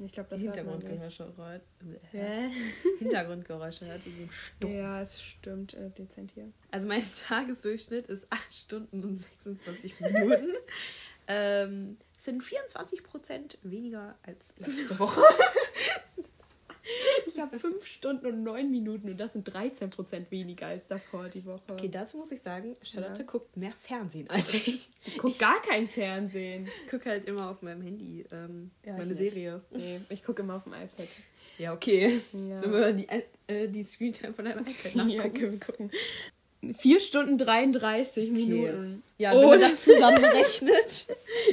ich 0.00 0.12
glaube, 0.12 0.28
das. 0.30 0.40
Hintergrundgeräusche 0.40 1.32
hört. 1.36 1.62
Hä? 2.12 2.50
Hintergrundgeräusche 3.00 3.86
hört, 3.86 4.04
wie 4.06 4.22
im 4.22 4.30
Stumm. 4.30 4.70
Ja, 4.72 5.00
es 5.00 5.20
stimmt 5.20 5.74
äh, 5.74 5.90
dezent 5.90 6.30
hier. 6.32 6.52
Also 6.70 6.86
mein 6.86 7.02
Tagesdurchschnitt 7.28 8.06
ist 8.08 8.26
8 8.30 8.54
Stunden 8.54 9.02
und 9.02 9.16
26 9.18 9.98
Minuten. 10.00 10.50
ähm, 11.26 11.96
sind 12.16 12.44
24 12.44 13.02
Prozent 13.02 13.58
weniger 13.62 14.16
als 14.22 14.54
letzte 14.58 14.98
Woche. 14.98 15.20
Ich 17.38 17.42
habe 17.42 17.56
5 17.60 17.86
Stunden 17.86 18.26
und 18.26 18.42
9 18.42 18.68
Minuten 18.68 19.10
und 19.10 19.16
das 19.16 19.32
sind 19.34 19.48
13% 19.48 20.28
weniger 20.30 20.66
als 20.66 20.84
davor 20.88 21.28
die 21.28 21.44
Woche. 21.46 21.60
Okay, 21.68 21.88
dazu 21.88 22.16
muss 22.16 22.32
ich 22.32 22.42
sagen, 22.42 22.74
Charlotte 22.82 23.20
Ja. 23.22 23.28
guckt 23.30 23.56
mehr 23.56 23.70
Fernsehen 23.80 24.28
als 24.28 24.54
ich. 24.54 24.90
ich 25.06 25.18
gucke 25.18 25.38
gar 25.38 25.62
kein 25.62 25.86
Fernsehen. 25.86 26.66
Ich 26.84 26.90
gucke 26.90 27.08
halt 27.08 27.26
immer 27.26 27.48
auf 27.48 27.62
meinem 27.62 27.82
Handy 27.82 28.24
ähm, 28.32 28.72
Ja, 28.84 28.94
meine. 28.96 29.14
Serie. 29.14 29.62
Nee, 29.70 30.00
ich 30.08 30.24
gucke 30.24 30.42
immer 30.42 30.56
auf 30.56 30.64
dem 30.64 30.72
iPad. 30.72 31.06
Ja, 31.58 31.72
okay. 31.74 32.20
Ja. 32.32 32.60
Sollen 32.60 32.72
wir 32.72 32.92
die, 32.92 33.08
äh, 33.46 33.68
die 33.68 33.84
Screentime 33.84 34.32
von 34.34 34.44
deinem 34.44 34.66
iPad 34.66 34.94
Ja, 34.96 35.04
nachgucken? 35.04 35.32
können 35.34 35.52
wir 35.52 35.60
gucken. 35.60 35.90
4 36.78 37.00
Stunden 37.00 37.38
33 37.38 38.30
Minuten. 38.30 39.02
Ja, 39.16 39.32
Oh, 39.34 39.40
wenn 39.42 39.48
man 39.50 39.60
das 39.60 39.80
zusammenrechnet, 39.84 41.06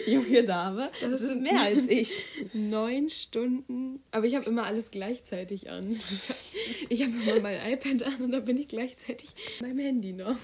junge 0.07 0.43
Dame, 0.43 0.89
das, 1.01 1.11
Das 1.11 1.21
ist 1.21 1.41
mehr 1.41 1.61
als 1.61 1.87
ich. 1.87 2.25
9 2.53 3.09
Stunden. 3.09 4.01
Aber 4.11 4.25
ich 4.25 4.35
habe 4.35 4.45
immer 4.45 4.65
alles 4.65 4.91
gleichzeitig 4.91 5.69
an. 5.69 5.89
Ich 6.89 7.01
habe 7.03 7.11
immer 7.11 7.39
mein 7.39 7.73
iPad 7.73 8.03
an 8.03 8.21
und 8.23 8.31
dann 8.31 8.45
bin 8.45 8.57
ich 8.57 8.67
gleichzeitig 8.67 9.29
beim 9.59 9.77
Handy 9.77 10.13
noch. 10.13 10.35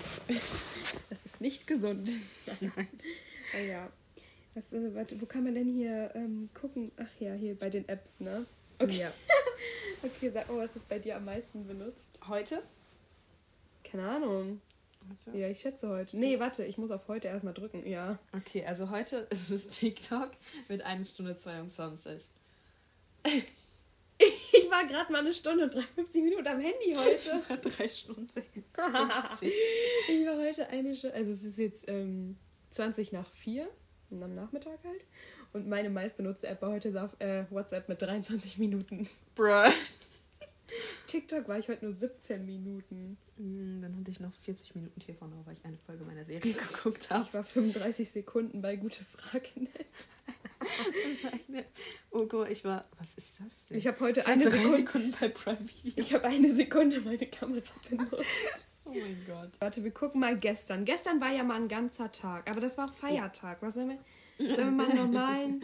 Das 1.10 1.26
ist 1.26 1.42
nicht 1.42 1.66
gesund. 1.68 2.12
Nein. 2.62 2.88
Ah 3.56 3.60
ja. 3.62 3.90
Was, 4.54 4.74
äh, 4.74 4.94
warte, 4.94 5.20
wo 5.22 5.26
kann 5.26 5.44
man 5.44 5.56
denn 5.56 5.70
hier 5.74 6.12
ähm, 6.14 6.50
gucken? 6.54 6.92
Ach 6.98 7.10
ja, 7.20 7.34
hier 7.34 7.56
bei 7.56 7.70
den 7.70 7.88
Apps, 7.90 8.20
ne? 8.20 8.46
Okay. 8.80 9.00
Ja. 9.00 9.14
Okay, 10.04 10.32
sag 10.34 10.50
mal, 10.50 10.66
was 10.68 10.76
ist 10.76 10.90
bei 10.90 10.98
dir 10.98 11.16
am 11.18 11.26
meisten 11.26 11.68
benutzt? 11.68 12.10
Heute? 12.28 12.64
Keine 13.92 14.10
Ahnung. 14.10 14.62
Ja, 15.34 15.50
ich 15.50 15.60
schätze 15.60 15.90
heute. 15.90 16.18
Nee, 16.18 16.40
warte, 16.40 16.64
ich 16.64 16.78
muss 16.78 16.92
auf 16.92 17.08
heute 17.08 17.28
erstmal 17.28 17.54
drücken. 17.54 17.86
Ja. 17.86 18.18
Okay, 18.32 18.66
also 18.66 18.90
heute 18.90 19.18
ist 19.30 19.52
es 19.52 19.68
TikTok 19.68 20.32
mit 20.70 20.82
1 20.84 21.12
Stunde 21.12 21.38
22. 21.38 22.24
Ich 24.54 24.70
war 24.70 24.86
gerade 24.86 25.12
mal 25.12 25.20
eine 25.20 25.34
Stunde 25.34 25.64
und 25.64 25.74
53 25.74 26.22
Minuten 26.24 26.48
am 26.48 26.60
Handy 26.60 26.94
heute. 26.96 27.42
3 27.58 27.90
Stunden 27.90 28.30
56. 28.30 28.74
Ich 30.10 30.28
war 30.28 30.38
heute 30.38 30.68
eine 30.68 30.96
Stunde, 30.96 31.16
also 31.16 31.32
es 31.32 31.44
ist 31.44 31.58
jetzt 31.58 31.86
ähm, 31.88 32.38
20 32.70 33.12
nach 33.14 33.28
4 33.32 33.68
und 34.12 34.22
am 34.22 34.34
Nachmittag 34.34 34.78
halt. 34.84 35.02
Und 35.54 35.68
meine 35.68 35.90
meistbenutzte 35.90 36.48
App 36.48 36.62
war 36.62 36.72
heute 36.72 36.90
ist 36.90 36.98
auf 36.98 37.20
äh, 37.20 37.46
WhatsApp 37.50 37.90
mit 37.90 38.02
23 38.02 38.60
Minuten. 38.60 39.10
Bruh. 39.36 39.72
TikTok 41.08 41.48
war 41.48 41.60
ich 41.60 41.68
heute 41.68 41.86
nur 41.86 41.94
17 41.94 42.46
Minuten. 42.46 43.18
Hm, 43.38 43.82
Dann 43.82 43.98
hatte 43.98 44.12
ich 44.12 44.20
noch 44.20 44.34
40 44.44 44.76
Minuten 44.76 45.00
TV 45.00 45.28
noch, 45.28 45.46
weil 45.46 45.54
ich 45.56 45.66
eine 45.66 45.78
Folge 45.78 46.04
meiner 46.06 46.24
Serie 46.24 46.54
geguckt 46.54 47.10
habe. 47.10 47.26
Ich 47.28 47.34
war 47.34 47.44
35 47.44 48.10
Sekunden 48.10 48.62
bei 48.62 48.76
Gute 48.76 49.04
Frage. 49.06 49.48
Oh 52.12 52.26
Gott, 52.28 52.50
ich 52.50 52.64
war. 52.64 52.86
Was 53.00 53.16
ist 53.16 53.40
das 53.40 53.66
denn? 53.66 53.78
Ich 53.78 53.88
habe 53.88 54.00
heute 54.00 54.22
war 54.22 54.28
eine 54.28 54.50
Sekunde. 54.50 54.78
Sekunden 54.78 55.16
bei 55.20 55.28
Prime 55.30 55.58
Video. 55.60 55.94
Ich 55.96 56.14
habe 56.14 56.26
eine 56.28 56.54
Sekunde 56.54 57.02
meine 57.02 57.26
Kamera 57.28 57.64
benutzt. 57.90 58.22
Oh 58.84 58.90
mein 58.90 59.24
Gott. 59.28 59.52
Warte, 59.60 59.84
wir 59.84 59.92
gucken 59.92 60.20
mal 60.20 60.38
gestern. 60.38 60.86
Gestern 60.86 61.22
war 61.22 61.32
ja 61.32 61.44
mal 61.44 61.56
ein 61.56 61.68
ganzer 61.68 62.12
Tag, 62.12 62.50
aber 62.50 62.60
das 62.60 62.78
war 62.78 62.90
auch 62.90 62.94
Feiertag. 62.94 63.62
Was 63.62 63.76
sollen 63.76 63.90
wir? 64.38 64.56
Sollen 64.56 64.76
wir 64.76 64.84
mal 64.86 64.90
einen 64.90 64.98
normalen. 64.98 65.64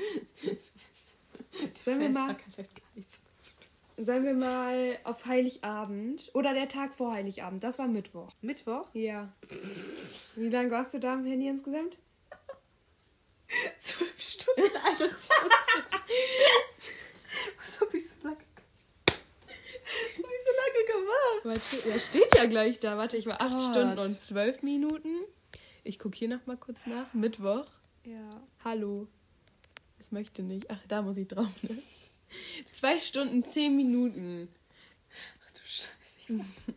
Sollen 1.83 1.99
wir 1.99 2.09
mal. 2.09 2.35
Sagen 3.97 4.25
wir 4.25 4.33
mal 4.33 4.97
auf 5.03 5.25
Heiligabend 5.25 6.29
oder 6.33 6.53
der 6.53 6.67
Tag 6.67 6.93
vor 6.93 7.13
Heiligabend. 7.13 7.63
Das 7.63 7.79
war 7.79 7.87
Mittwoch. 7.87 8.29
Mittwoch? 8.41 8.87
Ja. 8.93 9.33
Wie 10.35 10.49
lange 10.49 10.71
warst 10.71 10.93
du 10.93 10.99
da 10.99 11.13
am 11.13 11.25
Handy 11.25 11.47
insgesamt? 11.47 11.97
12 13.81 14.19
Stunden 14.19 14.77
21. 14.85 15.29
Was 17.57 17.81
hab 17.81 17.93
ich 17.93 18.09
so 18.09 18.15
lange 18.23 18.37
Was 19.05 19.15
hab 20.17 20.31
ich 20.31 20.41
so 20.43 20.51
lange 20.57 20.85
gemacht? 20.85 21.43
Warte, 21.43 21.89
ja, 21.89 21.99
steht 21.99 22.35
ja 22.35 22.45
gleich 22.45 22.79
da. 22.79 22.97
Warte, 22.97 23.17
ich 23.17 23.25
war 23.25 23.41
8 23.41 23.51
Gott. 23.51 23.61
Stunden 23.61 23.99
und 23.99 24.13
12 24.19 24.63
Minuten. 24.63 25.15
Ich 25.83 25.97
gucke 25.97 26.17
hier 26.17 26.27
noch 26.27 26.45
mal 26.45 26.57
kurz 26.57 26.79
nach. 26.85 27.13
Mittwoch. 27.13 27.65
Ja. 28.03 28.29
Hallo. 28.63 29.07
Es 29.99 30.11
möchte 30.11 30.43
nicht. 30.43 30.69
Ach, 30.69 30.79
da 30.87 31.01
muss 31.01 31.17
ich 31.17 31.27
drauf. 31.27 31.47
Ne? 31.63 31.77
2 32.72 33.00
Stunden 33.00 33.43
10 33.43 33.75
Minuten. 33.75 34.50
Ach 35.46 35.51
du 35.51 35.60
Scheiße. 35.63 36.46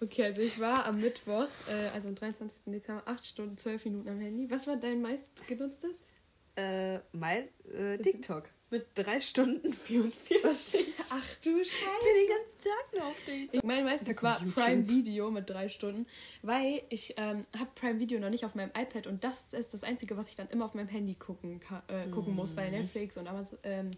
Okay, 0.00 0.24
also 0.24 0.40
ich 0.42 0.60
war 0.60 0.84
am 0.84 1.00
Mittwoch, 1.00 1.48
äh, 1.68 1.88
also 1.94 2.08
am 2.08 2.14
23. 2.14 2.64
Dezember, 2.66 3.02
8 3.06 3.24
Stunden 3.24 3.56
12 3.56 3.84
Minuten 3.86 4.08
am 4.08 4.20
Handy. 4.20 4.50
Was 4.50 4.66
war 4.66 4.76
dein 4.76 5.00
meistgenutztes? 5.00 5.96
Äh, 6.56 6.98
mein 7.12 7.48
äh, 7.72 7.98
TikTok. 7.98 8.48
Mit 8.70 8.86
3 8.94 9.20
Stunden 9.20 9.72
44. 9.72 10.86
Ach 11.10 11.34
du 11.42 11.60
Ich 11.60 11.70
Scheiße. 11.72 11.90
bin 12.00 12.14
den 12.14 12.28
ganzen 12.28 12.60
Tag 12.62 12.92
nur 12.92 13.06
auf 13.06 13.20
TikTok. 13.24 13.54
Ich, 13.54 13.62
mein 13.62 13.86
kommt 13.86 14.22
war 14.22 14.40
YouTube. 14.40 14.54
Prime 14.54 14.88
Video 14.88 15.30
mit 15.30 15.48
drei 15.48 15.68
Stunden, 15.68 16.06
weil 16.42 16.82
ich 16.88 17.14
ähm, 17.16 17.46
habe 17.58 17.70
Prime 17.74 17.98
Video 18.00 18.18
noch 18.20 18.30
nicht 18.30 18.44
auf 18.44 18.54
meinem 18.54 18.70
iPad 18.76 19.06
und 19.06 19.24
das 19.24 19.52
ist 19.52 19.74
das 19.74 19.82
Einzige, 19.82 20.16
was 20.16 20.28
ich 20.28 20.36
dann 20.36 20.48
immer 20.48 20.64
auf 20.66 20.74
meinem 20.74 20.88
Handy 20.88 21.14
gucken, 21.14 21.60
äh, 21.88 22.08
gucken 22.10 22.34
muss, 22.34 22.56
weil 22.56 22.70
Netflix 22.70 23.16
und 23.16 23.28
Amazon, 23.28 23.58
ähm, 23.62 23.90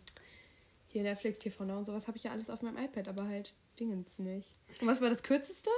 hier 0.97 1.11
Netflix, 1.11 1.39
TV 1.39 1.65
Now 1.65 1.79
und 1.79 1.85
sowas 1.85 2.07
habe 2.09 2.17
ich 2.17 2.25
ja 2.25 2.33
alles 2.33 2.51
auf 2.51 2.63
meinem 2.63 2.77
iPad, 2.79 3.09
aber 3.09 3.27
halt 3.29 3.55
Dingens 3.79 4.19
nicht. 4.19 4.49
Und 4.81 4.87
was 4.87 5.01
war 5.01 5.09
das 5.11 5.23
kürzeste? 5.23 5.71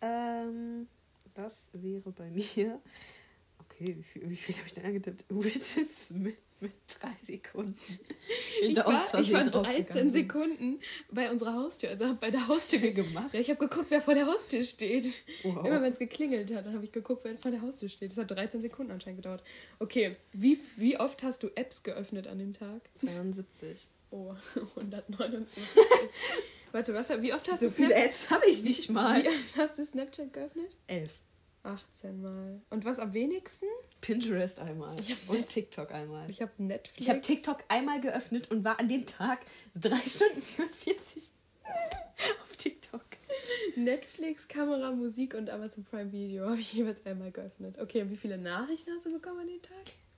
Ähm, 0.00 0.86
das 1.34 1.68
wäre 1.72 2.10
bei 2.12 2.28
mir. 2.30 2.80
Okay, 3.60 3.96
wie 3.98 4.02
viel, 4.02 4.30
wie 4.30 4.36
viel 4.36 4.54
habe 4.56 4.66
ich 4.66 4.74
denn 4.74 4.84
angetippt? 4.84 5.24
Widgets 5.30 6.10
mit, 6.10 6.36
mit 6.60 6.72
3 7.00 7.08
Sekunden. 7.26 7.76
Ich, 8.62 8.74
da 8.74 8.84
war, 8.86 9.02
ich 9.20 9.32
war 9.32 9.42
Versehen 9.44 9.50
13 9.50 9.50
draufgegangen 9.52 10.02
bin. 10.04 10.12
Sekunden 10.12 10.80
bei 11.10 11.30
unserer 11.30 11.54
Haustür, 11.54 11.90
also 11.90 12.04
habe 12.06 12.18
bei 12.18 12.30
der 12.30 12.40
Haustür 12.46 12.78
Haustür 12.80 12.80
ge- 12.80 13.04
gemacht. 13.04 13.32
Ja, 13.34 13.40
ich 13.40 13.48
habe 13.50 13.58
geguckt, 13.66 13.86
wer 13.90 14.00
vor 14.02 14.14
der 14.14 14.26
Haustür 14.26 14.62
steht. 14.64 15.22
Wow. 15.42 15.66
Immer 15.66 15.80
wenn 15.82 15.92
es 15.92 15.98
geklingelt 15.98 16.54
hat, 16.54 16.66
dann 16.66 16.74
habe 16.74 16.84
ich 16.84 16.92
geguckt, 16.92 17.24
wer 17.24 17.36
vor 17.38 17.50
der 17.50 17.62
Haustür 17.62 17.88
steht. 17.88 18.10
Das 18.10 18.18
hat 18.18 18.30
13 18.30 18.60
Sekunden 18.60 18.92
anscheinend 18.92 19.18
gedauert. 19.22 19.42
Okay, 19.78 20.16
wie, 20.32 20.58
wie 20.76 20.98
oft 20.98 21.22
hast 21.22 21.42
du 21.42 21.48
Apps 21.54 21.82
geöffnet 21.82 22.26
an 22.26 22.38
dem 22.38 22.52
Tag? 22.52 22.82
72. 22.94 23.86
Oh, 24.14 24.32
179. 24.76 25.60
Warte, 26.72 26.94
was, 26.94 27.08
wie 27.20 27.32
oft 27.34 27.50
hast 27.50 27.60
So 27.60 27.66
du 27.66 27.72
viele 27.72 27.94
Snap 27.94 28.04
Apps 28.06 28.30
habe 28.30 28.46
ich 28.46 28.62
nicht 28.62 28.88
mal. 28.90 29.22
wie 29.24 29.28
oft 29.28 29.56
hast 29.56 29.78
du 29.78 29.84
Snapchat 29.84 30.32
geöffnet? 30.32 30.76
11. 30.86 31.12
18 31.64 32.22
Mal. 32.22 32.60
Und 32.70 32.84
was 32.84 32.98
am 33.00 33.12
wenigsten? 33.12 33.66
Pinterest 34.00 34.60
einmal. 34.60 35.00
Ich 35.00 35.28
und 35.28 35.46
TikTok 35.46 35.90
einmal. 35.92 36.30
Ich 36.30 36.42
habe 36.42 36.52
Netflix. 36.58 36.98
Ich 36.98 37.08
habe 37.10 37.20
TikTok 37.22 37.64
einmal 37.68 38.00
geöffnet 38.00 38.50
und 38.50 38.62
war 38.64 38.78
an 38.78 38.88
dem 38.88 39.04
Tag 39.06 39.40
3 39.74 39.96
Stunden 40.08 40.42
44 40.42 41.30
auf 42.42 42.56
TikTok. 42.56 43.00
Netflix, 43.76 44.46
Kamera, 44.46 44.92
Musik 44.92 45.34
und 45.34 45.50
Amazon 45.50 45.84
Prime 45.84 46.12
Video 46.12 46.50
habe 46.50 46.60
ich 46.60 46.72
jeweils 46.72 47.04
einmal 47.06 47.32
geöffnet. 47.32 47.78
Okay, 47.80 48.02
und 48.02 48.10
wie 48.10 48.16
viele 48.16 48.38
Nachrichten 48.38 48.90
hast 48.94 49.06
du 49.06 49.12
bekommen 49.12 49.40
an 49.40 49.48
dem 49.48 49.62
Tag? 49.62 49.72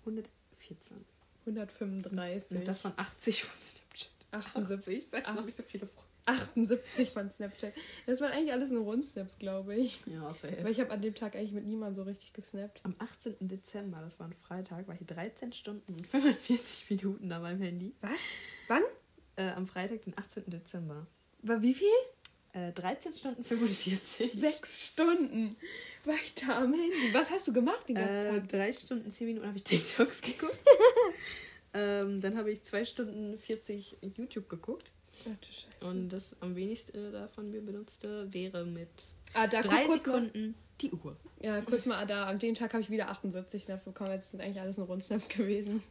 114. 0.04 1.04
135. 1.46 2.58
Und 2.58 2.68
davon 2.68 2.92
80 2.96 3.44
von 3.44 3.56
Snapchat. 3.56 4.10
78. 4.32 5.06
Seitdem 5.08 5.36
habe 5.36 5.48
ich 5.48 5.54
so 5.54 5.62
viele 5.62 5.86
Freunde. 5.86 6.06
78 6.26 7.10
von 7.10 7.30
Snapchat. 7.30 7.72
Das 8.06 8.20
waren 8.20 8.32
eigentlich 8.32 8.52
alles 8.52 8.70
nur 8.70 8.82
Rundsnaps, 8.82 9.38
glaube 9.38 9.76
ich. 9.76 10.00
Ja, 10.06 10.34
safe. 10.34 10.58
Weil 10.62 10.72
ich 10.72 10.80
habe 10.80 10.90
an 10.90 11.00
dem 11.00 11.14
Tag 11.14 11.36
eigentlich 11.36 11.52
mit 11.52 11.64
niemandem 11.64 11.94
so 11.94 12.02
richtig 12.02 12.32
gesnappt. 12.32 12.80
Am 12.82 12.96
18. 12.98 13.36
Dezember, 13.40 14.00
das 14.00 14.18
war 14.18 14.26
ein 14.26 14.34
Freitag, 14.34 14.88
war 14.88 14.96
ich 14.96 15.06
13 15.06 15.52
Stunden 15.52 15.94
und 15.94 16.06
45 16.06 16.90
Minuten 16.90 17.30
an 17.30 17.42
meinem 17.42 17.60
Handy. 17.60 17.94
Was? 18.00 18.20
Wann? 18.66 18.82
Äh, 19.36 19.50
am 19.50 19.66
Freitag, 19.66 20.02
den 20.02 20.18
18. 20.18 20.44
Dezember. 20.48 21.06
War 21.42 21.62
wie 21.62 21.74
viel? 21.74 21.88
Äh, 22.54 22.72
13 22.72 23.12
Stunden 23.14 23.44
45. 23.44 24.32
Sechs 24.32 24.86
Stunden 24.88 25.56
war 26.06 26.14
ich 26.14 26.34
da 26.34 26.62
am 26.62 26.72
Handy. 26.72 27.12
Was 27.12 27.30
hast 27.30 27.48
du 27.48 27.52
gemacht 27.52 27.88
den 27.88 27.96
ganzen 27.96 28.14
Äh, 28.14 28.40
Tag? 28.40 28.48
drei 28.48 28.72
Stunden, 28.72 29.10
10 29.10 29.26
Minuten 29.26 29.46
habe 29.46 29.56
ich 29.56 29.64
TikToks 29.64 30.22
geguckt. 30.22 30.58
ähm, 31.74 32.20
dann 32.20 32.36
habe 32.36 32.50
ich 32.50 32.62
2 32.64 32.84
Stunden 32.84 33.38
40 33.38 33.96
YouTube 34.16 34.48
geguckt. 34.48 34.90
Ach 35.22 35.36
du 35.40 35.46
Scheiße. 35.46 35.90
Und 35.90 36.08
das 36.10 36.36
am 36.40 36.54
wenigsten 36.56 37.12
davon 37.12 37.50
mir 37.50 37.60
benutzte 37.62 38.32
wäre 38.32 38.64
mit 38.64 38.88
ah, 39.34 39.46
da 39.46 39.60
3 39.62 39.84
guck. 39.86 40.02
Sekunden 40.02 40.54
die 40.80 40.90
Uhr. 40.92 41.16
Ja, 41.40 41.60
kurz 41.62 41.86
mal 41.86 42.06
da. 42.06 42.26
An 42.26 42.38
dem 42.38 42.54
Tag 42.54 42.72
habe 42.74 42.82
ich 42.82 42.90
wieder 42.90 43.08
78 43.08 43.64
Snaps 43.64 43.84
bekommen. 43.84 44.10
Jetzt 44.12 44.32
sind 44.32 44.40
eigentlich 44.42 44.60
alles 44.60 44.76
nur 44.76 44.86
Rundsnaps 44.86 45.28
gewesen. 45.28 45.82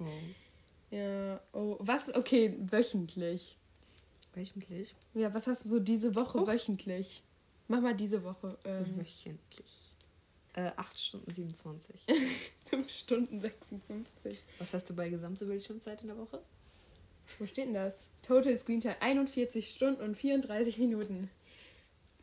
Ja, 0.92 1.40
oh, 1.54 1.78
was? 1.80 2.14
Okay, 2.14 2.56
wöchentlich. 2.70 3.58
Wöchentlich. 4.36 4.94
Ja, 5.16 5.34
was 5.34 5.48
hast 5.48 5.66
du 5.66 5.70
so 5.70 5.80
diese 5.80 6.14
Woche 6.14 6.38
Uff. 6.40 6.48
wöchentlich? 6.48 7.24
Mach 7.68 7.82
mal 7.82 7.96
diese 7.96 8.24
Woche. 8.24 8.58
Ähm, 8.64 8.86
Wöchentlich. 8.98 9.95
Äh, 10.58 10.72
8 10.78 10.98
Stunden 11.00 11.32
27. 11.32 12.06
5 12.70 12.90
Stunden 13.00 13.42
56. 13.42 14.40
Was 14.60 14.74
hast 14.74 14.90
du 14.90 14.96
bei 14.96 15.10
gesamte 15.10 15.46
Bildschirmzeit 15.46 16.02
in 16.02 16.08
der 16.08 16.18
Woche? 16.18 16.42
Wo 17.40 17.46
steht 17.46 17.66
denn 17.68 17.74
das? 17.74 18.08
Total 18.22 18.58
Screen 18.58 18.80
Time 18.82 18.96
41 19.02 19.68
Stunden 19.68 20.02
und 20.02 20.16
34 20.16 20.78
Minuten. 20.78 21.30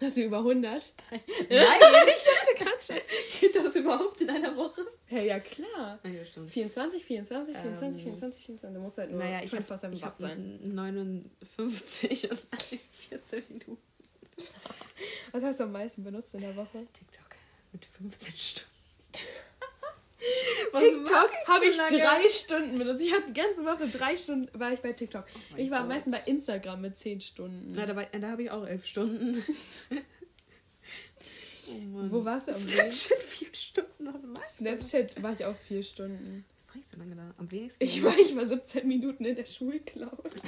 Hast 0.00 0.16
du 0.16 0.22
über 0.22 0.38
100? 0.38 0.94
Nein, 1.10 1.20
ich 1.28 1.48
dachte 1.48 2.54
gerade 2.58 2.80
schon. 2.80 2.96
Geht 3.40 3.54
das 3.54 3.76
überhaupt 3.76 4.20
in 4.20 4.30
einer 4.30 4.56
Woche? 4.56 4.84
Hey, 5.06 5.28
ja 5.28 5.38
klar. 5.38 6.00
Ah, 6.02 6.08
ja, 6.08 6.24
stimmt. 6.24 6.50
24, 6.50 7.04
24, 7.04 7.54
24, 7.56 7.98
Ähm, 8.00 8.04
24, 8.04 8.44
24. 8.44 8.74
Du 8.74 8.80
musst 8.80 8.98
halt 8.98 9.10
nur 9.10 9.20
Naja, 9.20 9.38
ich 9.44 9.52
habe 9.52 9.62
24 9.62 9.98
ich 10.00 10.04
hab 10.04 10.16
sein. 10.16 10.58
59 10.74 12.30
und 12.30 12.46
14 13.10 13.42
Minuten. 13.50 13.78
Was 15.32 15.42
hast 15.44 15.60
du 15.60 15.64
am 15.64 15.72
meisten 15.72 16.02
benutzt 16.02 16.34
in 16.34 16.40
der 16.40 16.56
Woche? 16.56 16.86
TikTok 16.94 17.31
mit 17.72 17.84
15 17.86 18.32
Stunden. 18.32 18.68
TikTok 20.72 21.30
habe 21.48 21.64
ich 21.66 21.76
so 21.76 21.98
drei 21.98 22.28
Stunden 22.28 22.78
benutzt. 22.78 23.02
Ich 23.02 23.12
habe 23.12 23.24
die 23.28 23.32
ganze 23.34 23.64
Woche 23.64 23.88
drei 23.88 24.16
Stunden 24.16 24.48
war 24.58 24.72
ich 24.72 24.80
bei 24.80 24.92
TikTok. 24.92 25.24
mein 25.50 25.60
ich 25.60 25.70
war 25.70 25.78
am 25.80 25.84
Gott. 25.88 25.94
meisten 25.96 26.10
bei 26.12 26.20
Instagram 26.26 26.80
mit 26.80 26.98
10 26.98 27.20
Stunden. 27.20 27.72
Na, 27.74 27.84
da, 27.86 27.96
war- 27.96 28.06
da 28.06 28.28
habe 28.30 28.42
ich 28.44 28.50
auch 28.50 28.64
11 28.66 28.86
Stunden. 28.86 29.44
oh. 31.68 32.10
Wo 32.10 32.24
warst 32.24 32.48
du 32.48 32.52
am 32.52 32.58
Snapchat 32.58 33.18
4 33.18 33.48
Stunden. 33.52 34.06
Was 34.06 34.22
machst 34.22 34.60
du? 34.60 34.64
Snapchat 34.64 35.22
war 35.22 35.32
ich 35.32 35.44
auch 35.44 35.56
vier 35.56 35.82
Stunden. 35.82 36.44
Was 36.54 36.64
mach 36.68 36.76
ich 36.76 36.86
so 36.88 36.96
lange 36.98 37.16
da? 37.16 37.34
Am 37.38 37.50
wenigsten. 37.50 37.82
Ich 37.84 38.02
war, 38.02 38.16
ich 38.18 38.34
war 38.36 38.46
17 38.46 38.86
Minuten 38.86 39.24
in 39.24 39.36
der 39.36 39.46
Schulcloud. 39.46 40.30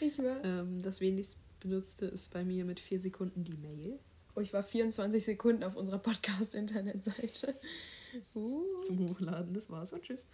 Ich 0.00 0.18
war, 0.18 0.44
ähm, 0.44 0.82
das 0.82 1.00
wenigst 1.00 1.38
benutzte 1.60 2.04
ist 2.04 2.30
bei 2.34 2.44
mir 2.44 2.66
mit 2.66 2.80
4 2.80 3.00
Sekunden 3.00 3.44
die 3.44 3.54
Mail. 3.56 3.98
Oh, 4.38 4.40
ich 4.40 4.52
war 4.52 4.62
24 4.62 5.24
Sekunden 5.24 5.64
auf 5.64 5.74
unserer 5.76 5.98
Podcast-Internetseite. 5.98 7.54
Uh. 8.34 8.62
Zum 8.86 9.00
Hochladen. 9.00 9.52
Das 9.52 9.68
war's 9.68 9.92
und 9.92 10.02
tschüss. 10.02 10.24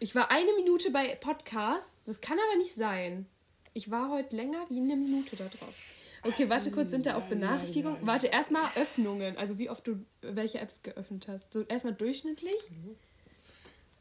Ich 0.00 0.14
war 0.14 0.30
eine 0.30 0.52
Minute 0.56 0.90
bei 0.90 1.14
Podcasts. 1.16 2.04
Das 2.04 2.20
kann 2.20 2.38
aber 2.38 2.58
nicht 2.58 2.74
sein. 2.74 3.26
Ich 3.74 3.90
war 3.90 4.10
heute 4.10 4.34
länger 4.34 4.64
wie 4.70 4.78
eine 4.78 4.96
Minute 4.96 5.36
da 5.36 5.44
drauf. 5.44 5.74
Okay, 6.22 6.48
warte 6.48 6.70
kurz, 6.70 6.90
sind 6.90 7.06
da 7.06 7.16
auch 7.16 7.26
Benachrichtigungen? 7.26 7.98
Warte, 8.06 8.28
erstmal 8.28 8.70
Öffnungen. 8.76 9.36
Also 9.36 9.58
wie 9.58 9.70
oft 9.70 9.86
du 9.86 10.04
welche 10.22 10.58
Apps 10.58 10.82
geöffnet 10.82 11.28
hast. 11.28 11.52
So 11.52 11.62
erstmal 11.62 11.94
durchschnittlich. 11.94 12.56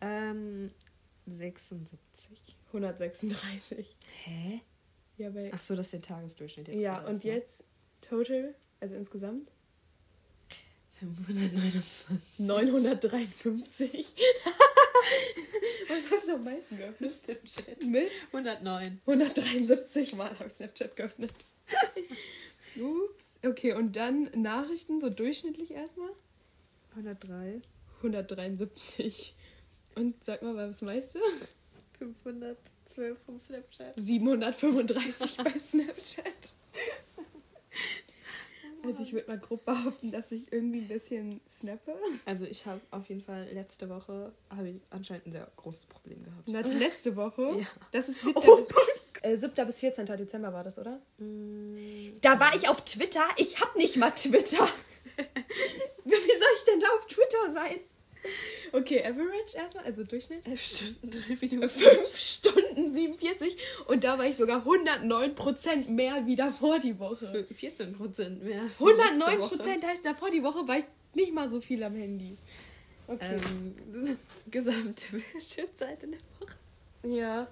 Ähm, 0.02 0.72
76. 1.26 2.58
136. 2.68 3.96
Hä? 4.24 4.62
Ja, 5.18 5.32
bei, 5.32 5.52
Ach 5.54 5.62
so, 5.62 5.76
das 5.76 5.88
ist 5.88 5.94
der 5.94 6.02
Tagesdurchschnitt 6.02 6.68
jetzt. 6.70 6.80
ja 6.80 7.00
und 7.00 7.14
erst, 7.14 7.26
ne? 7.26 7.32
jetzt 7.32 7.64
total, 8.02 8.56
also 8.80 8.96
insgesamt 8.96 9.50
529. 11.00 12.40
953. 12.40 14.16
Was 15.90 16.12
hast 16.12 16.28
du 16.28 16.34
am 16.34 16.44
meisten 16.44 16.78
geöffnet? 16.78 17.12
Snapchat. 17.12 17.84
Mit 17.84 18.12
109. 18.34 19.02
173 19.06 20.16
Mal 20.16 20.32
habe 20.40 20.48
ich 20.48 20.56
Snapchat 20.56 20.96
geöffnet. 20.96 21.34
Ups. 22.78 23.26
Okay, 23.46 23.74
und 23.74 23.96
dann 23.96 24.32
Nachrichten, 24.36 25.00
so 25.00 25.10
durchschnittlich 25.10 25.72
erstmal? 25.72 26.10
103. 26.92 27.62
173. 27.98 29.34
Und 29.96 30.16
sag 30.24 30.42
mal, 30.42 30.56
was 30.56 30.82
meiste? 30.82 31.20
512 32.00 33.18
von 33.24 33.40
Snapchat. 33.40 33.94
735 34.00 35.38
bei 35.38 35.60
Snapchat. 35.60 36.50
Also 38.88 39.02
ich 39.04 39.14
würde 39.14 39.28
mal 39.28 39.38
grob 39.40 39.66
behaupten, 39.66 40.12
dass 40.12 40.32
ich 40.32 40.52
irgendwie 40.52 40.80
ein 40.80 40.88
bisschen 40.88 41.42
snappe. 41.60 41.94
Also 42.26 42.46
ich 42.46 42.66
habe 42.66 42.80
auf 42.92 43.08
jeden 43.10 43.22
Fall 43.22 43.48
letzte 43.54 43.90
Woche 43.90 44.32
habe 44.50 44.70
ich 44.70 44.82
anscheinend 44.90 45.28
ein 45.28 45.32
sehr 45.34 45.48
großes 45.58 45.86
Problem 45.88 46.24
gehabt. 46.24 46.54
Hatte 46.54 46.78
letzte 46.78 47.16
Woche, 47.16 47.58
Ja. 47.60 47.66
das 47.92 48.10
ist 48.10 48.22
siebte, 48.24 48.42
Oh 48.50 48.66
mein 49.24 49.34
Äh, 49.34 49.36
7. 49.38 49.66
bis 49.66 49.80
14. 49.80 50.06
Dezember 50.06 50.54
war 50.54 50.64
das, 50.64 50.78
oder? 50.80 51.00
Mm, 51.18 52.14
Da 52.22 52.40
war 52.40 52.56
ich 52.56 52.70
auf 52.70 52.82
Twitter. 52.86 53.24
Ich 53.38 53.60
hab 53.62 53.76
nicht 53.76 53.98
mal 53.98 54.12
Twitter. 54.12 54.68
Wie 56.06 56.12
soll 56.12 56.54
ich 56.58 56.64
denn 56.66 56.80
da 56.80 56.88
auf 56.98 57.06
Twitter 57.08 57.52
sein? 57.52 57.80
Okay, 58.74 59.02
Average 59.04 59.56
erstmal, 59.56 59.86
also 59.86 60.04
Durchschnitt. 60.04 60.46
11 60.46 60.62
Stunden, 60.66 61.10
3 61.10 61.48
Minuten. 61.48 61.70
5 61.70 62.18
Stunden 62.18 62.92
47 62.92 63.58
und 63.88 64.04
da 64.04 64.18
war 64.18 64.26
ich 64.26 64.36
sogar 64.38 64.66
109% 64.66 65.90
mehr 65.90 66.26
wie 66.26 66.36
davor 66.36 66.80
die 66.80 66.98
Woche. 67.00 67.46
14 67.56 67.94
Prozent 67.94 68.44
mehr. 68.44 68.62
als 68.64 68.78
109% 68.80 68.90
letzte 69.26 69.40
Woche. 69.40 69.88
heißt 69.88 70.06
davor 70.06 70.30
die 70.32 70.44
Woche 70.44 70.68
war 70.68 70.78
ich 70.78 70.86
nicht 71.14 71.34
mal 71.34 71.48
so 71.50 71.62
viel 71.62 71.82
am 71.84 71.96
Handy. 71.96 72.38
Okay. 73.08 73.38
Ähm, 73.94 74.18
gesamte 74.52 75.04
Bildschirmzeit 75.12 76.04
in 76.04 76.12
der 76.12 76.20
Woche. 76.40 76.56
ja. 77.18 77.48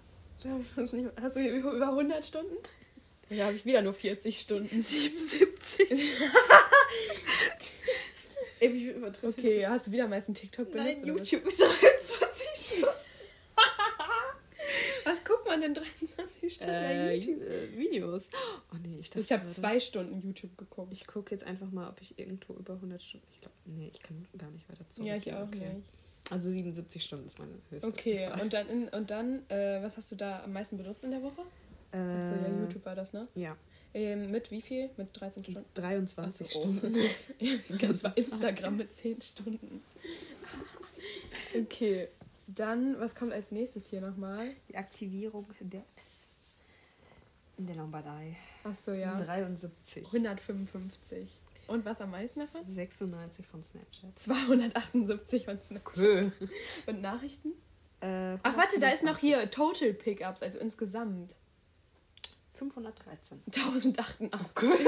Hast 0.75 0.93
du 0.93 0.97
nicht- 0.97 1.09
Hast 1.19 1.35
du 1.37 1.39
über 1.39 1.87
100 1.87 2.23
Stunden? 2.25 2.53
Da 3.31 3.45
habe 3.45 3.55
ich 3.55 3.65
wieder 3.65 3.81
nur 3.81 3.93
40 3.93 4.39
Stunden. 4.39 4.81
77. 4.83 5.89
Ey. 8.65 8.95
Okay, 9.23 9.65
hast 9.67 9.87
du 9.87 9.91
wieder 9.91 10.07
meist 10.07 10.27
einen 10.27 10.35
TikTok 10.35 10.71
benutzt? 10.71 10.87
Nein? 10.97 11.05
YouTube 11.05 11.45
ist 11.47 11.59
23 11.81 12.77
Stunden. 12.77 12.85
Was 15.03 15.23
guckt 15.23 15.45
man 15.45 15.61
denn 15.61 15.73
23 15.75 16.53
Stunden 16.53 16.73
bei 16.73 16.93
Äh, 16.93 17.15
YouTube? 17.17 17.41
äh, 17.43 17.77
Videos. 17.77 18.29
Oh 18.73 18.77
nee, 18.81 18.97
ich 18.99 19.09
dachte 19.09 19.19
Ich 19.21 19.31
habe 19.31 19.47
zwei 19.47 19.79
Stunden 19.79 20.19
YouTube 20.21 20.57
geguckt. 20.57 20.91
Ich 20.93 21.05
gucke 21.05 21.33
jetzt 21.35 21.43
einfach 21.43 21.69
mal, 21.71 21.87
ob 21.89 22.01
ich 22.01 22.17
irgendwo 22.17 22.53
über 22.53 22.73
100 22.73 23.01
Stunden. 23.01 23.25
Ich 23.31 23.39
glaube, 23.41 23.55
nee, 23.65 23.91
ich 23.93 24.01
kann 24.01 24.25
gar 24.37 24.49
nicht 24.49 24.67
weiter 24.67 24.83
zurück. 24.89 25.07
ja, 25.07 25.15
ich 25.15 25.31
auch 25.33 25.43
okay. 25.47 25.59
nicht. 25.75 25.87
Also 26.31 26.49
77 26.49 27.03
Stunden 27.03 27.27
ist 27.27 27.37
meine 27.37 27.51
höchste. 27.69 27.87
Okay, 27.87 28.17
Zahl. 28.17 28.41
und 28.41 28.51
dann, 28.53 28.67
in, 28.67 28.87
und 28.89 29.11
dann 29.11 29.47
äh, 29.49 29.83
was 29.83 29.95
hast 29.95 30.11
du 30.11 30.15
da 30.15 30.41
am 30.41 30.53
meisten 30.53 30.75
benutzt 30.75 31.03
in 31.03 31.11
der 31.11 31.21
Woche? 31.21 31.43
äh, 31.91 31.97
Achso, 31.97 32.33
ja, 32.33 32.47
YouTube 32.61 32.83
war 32.83 32.95
das, 32.95 33.13
ne? 33.13 33.27
Ja, 33.35 33.55
Ähm, 33.95 34.29
mit 34.29 34.51
wie 34.51 34.61
viel? 34.61 34.89
Mit 34.97 35.09
13 35.13 35.45
Stunden? 35.45 35.65
23 35.73 36.47
Ach 36.47 36.51
so. 36.51 36.59
Stunden. 36.59 36.95
Ganz 37.79 38.03
bei 38.03 38.09
Instagram 38.15 38.77
mit 38.77 38.91
10 38.91 39.21
Stunden. 39.21 39.81
Okay, 41.53 42.09
dann, 42.47 42.99
was 42.99 43.15
kommt 43.15 43.31
als 43.31 43.51
nächstes 43.51 43.87
hier 43.87 44.01
nochmal? 44.01 44.49
Die 44.67 44.75
Aktivierung 44.75 45.45
der 45.61 45.81
Apps 45.81 46.27
in 47.57 47.67
der 47.67 47.75
Lombardei. 47.75 48.35
Achso, 48.63 48.91
ja. 48.91 49.15
73. 49.15 50.05
155. 50.05 51.29
Und 51.67 51.85
was 51.85 52.01
am 52.01 52.11
meisten 52.11 52.39
davon? 52.41 52.61
96 52.67 53.45
von 53.45 53.63
Snapchat. 53.63 54.19
278 54.19 55.45
von 55.45 55.61
Snapchat. 55.61 55.97
Cool. 55.97 56.31
Und 56.87 57.01
Nachrichten? 57.01 57.53
Äh, 58.01 58.37
Ach, 58.43 58.57
warte, 58.57 58.79
da 58.79 58.89
ist 58.89 59.03
noch 59.03 59.19
hier 59.19 59.49
Total 59.51 59.93
Pickups, 59.93 60.43
also 60.43 60.57
insgesamt. 60.59 61.33
513. 62.55 63.41
1088. 63.47 64.87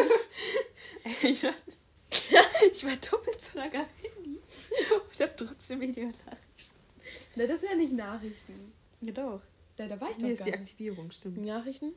ich, 1.23 1.43
war, 1.43 1.53
ich 2.71 2.85
war 2.85 2.95
doppelt 2.95 3.41
so 3.41 3.57
lange 3.57 3.79
am 3.79 3.85
Handy. 4.01 4.39
Ich 5.11 5.21
habe 5.21 5.33
trotzdem 5.35 5.81
weniger 5.81 6.07
Nachrichten. 6.07 6.79
Ne, 7.35 7.47
das 7.47 7.63
ist 7.63 7.69
ja 7.69 7.75
nicht 7.75 7.93
Nachrichten. 7.93 8.73
Ja, 9.01 9.11
doch. 9.11 9.41
Da, 9.75 9.87
da 9.87 9.99
war 10.01 10.09
ich 10.11 10.17
Nee, 10.17 10.23
doch 10.23 10.29
ist 10.31 10.39
die 10.39 10.51
nicht. 10.51 10.59
Aktivierung, 10.59 11.11
stimmt. 11.11 11.37
Nachrichten? 11.45 11.93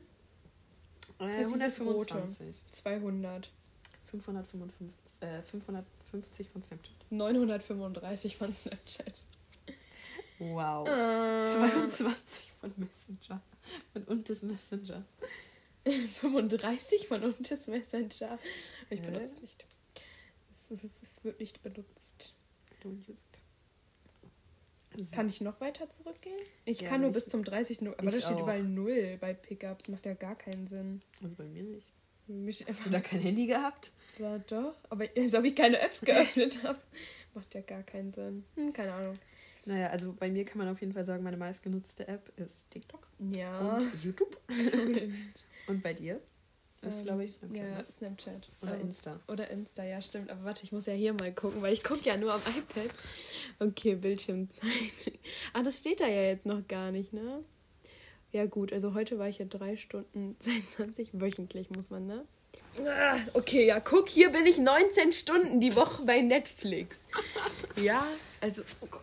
Äh, 1.19 1.43
ist 1.43 1.53
dieses 1.53 1.79
Rote. 1.81 2.15
125. 2.15 2.61
200. 2.71 3.51
555, 4.11 4.95
äh, 5.21 5.41
550 5.41 6.49
von 6.49 6.63
Snapchat. 6.63 6.93
935 7.09 8.37
von 8.37 8.53
Snapchat. 8.53 9.23
Wow. 10.39 10.87
Äh, 10.87 11.43
22 11.43 12.51
von 12.59 12.73
Messenger. 12.77 13.41
Von 13.93 14.03
Untes 14.03 14.41
Messenger. 14.41 15.05
35 16.21 17.07
von 17.07 17.23
Untes 17.23 17.67
Messenger. 17.67 18.37
Ich 18.89 19.01
benutze 19.01 19.23
es 19.25 19.41
nicht. 19.41 19.65
Es, 20.69 20.83
es, 20.83 20.91
es 21.01 21.23
wird 21.23 21.39
nicht 21.39 21.61
benutzt. 21.63 22.35
Don't 22.83 22.99
use 23.09 23.11
it. 23.23 23.39
So. 24.97 25.15
Kann 25.15 25.29
ich 25.29 25.39
noch 25.41 25.59
weiter 25.61 25.89
zurückgehen? 25.89 26.37
Ich 26.65 26.81
Ja, 26.81 26.89
kann 26.89 27.01
nur 27.01 27.11
bis 27.11 27.25
zum 27.27 27.43
30. 27.45 27.81
Nu- 27.81 27.93
Aber 27.97 28.11
da 28.11 28.19
steht 28.19 28.33
auch. 28.37 28.41
überall 28.43 28.63
0 28.63 29.17
bei 29.21 29.33
Pickups. 29.33 29.87
Macht 29.87 30.05
ja 30.05 30.13
gar 30.13 30.35
keinen 30.35 30.67
Sinn. 30.67 31.01
Also 31.23 31.33
bei 31.35 31.45
mir 31.45 31.63
nicht. 31.63 31.87
Mich 32.27 32.65
Hast 32.67 32.85
du 32.85 32.89
da 32.89 32.99
kein 33.01 33.21
Handy 33.21 33.47
gehabt? 33.47 33.91
Ja, 34.19 34.37
doch. 34.39 34.75
Aber 34.89 35.05
als 35.15 35.33
ob 35.33 35.45
ich 35.45 35.55
keine 35.55 35.79
Apps 35.79 36.01
geöffnet 36.05 36.61
habe. 36.63 36.79
Macht 37.33 37.53
ja 37.55 37.61
gar 37.61 37.83
keinen 37.83 38.11
Sinn. 38.13 38.43
Hm, 38.55 38.73
keine 38.73 38.93
Ahnung. 38.93 39.17
Naja, 39.65 39.87
also 39.87 40.11
bei 40.13 40.29
mir 40.29 40.43
kann 40.43 40.57
man 40.57 40.67
auf 40.67 40.81
jeden 40.81 40.91
Fall 40.93 41.05
sagen, 41.05 41.23
meine 41.23 41.37
meistgenutzte 41.37 42.07
App 42.07 42.31
ist 42.37 42.69
TikTok 42.71 43.07
Ja. 43.31 43.77
und 43.77 44.03
YouTube. 44.03 44.37
Und 45.67 45.81
bei 45.83 45.93
dir? 45.93 46.19
Ist, 46.81 46.99
Ähm, 46.99 47.03
glaube 47.05 47.23
ich, 47.25 47.33
Snapchat, 47.33 47.55
Ja? 47.57 47.85
Snapchat. 47.97 48.49
Oder 48.61 48.73
Ähm, 48.75 48.81
Insta. 48.81 49.19
Oder 49.27 49.49
Insta, 49.51 49.83
ja, 49.83 50.01
stimmt. 50.01 50.31
Aber 50.31 50.43
warte, 50.45 50.63
ich 50.63 50.71
muss 50.71 50.87
ja 50.87 50.93
hier 50.93 51.13
mal 51.13 51.31
gucken, 51.31 51.61
weil 51.61 51.73
ich 51.73 51.83
gucke 51.83 52.01
ja 52.03 52.17
nur 52.17 52.33
am 52.33 52.41
iPad. 52.41 52.89
Okay, 53.59 53.95
Bildschirmzeit. 53.95 54.63
Ah, 55.53 55.61
das 55.63 55.77
steht 55.77 55.99
da 56.01 56.07
ja 56.07 56.23
jetzt 56.23 56.45
noch 56.45 56.67
gar 56.67 56.91
nicht, 56.91 57.13
ne? 57.13 57.43
Ja, 58.31 58.45
gut, 58.45 58.71
also 58.73 58.93
heute 58.93 59.19
war 59.19 59.27
ich 59.29 59.37
ja 59.39 59.45
drei 59.45 59.75
Stunden 59.77 60.35
22 60.39 61.09
wöchentlich, 61.13 61.69
muss 61.69 61.89
man, 61.89 62.07
ne? 62.07 62.25
Ah, 62.85 63.19
Okay, 63.33 63.67
ja, 63.67 63.79
guck, 63.81 64.07
hier 64.09 64.29
bin 64.31 64.45
ich 64.45 64.57
19 64.57 65.11
Stunden 65.11 65.59
die 65.59 65.75
Woche 65.75 66.03
bei 66.05 66.21
Netflix. 66.21 67.07
Ja, 67.75 68.05
also, 68.41 68.63
oh 68.81 68.87
Gott. 68.89 69.01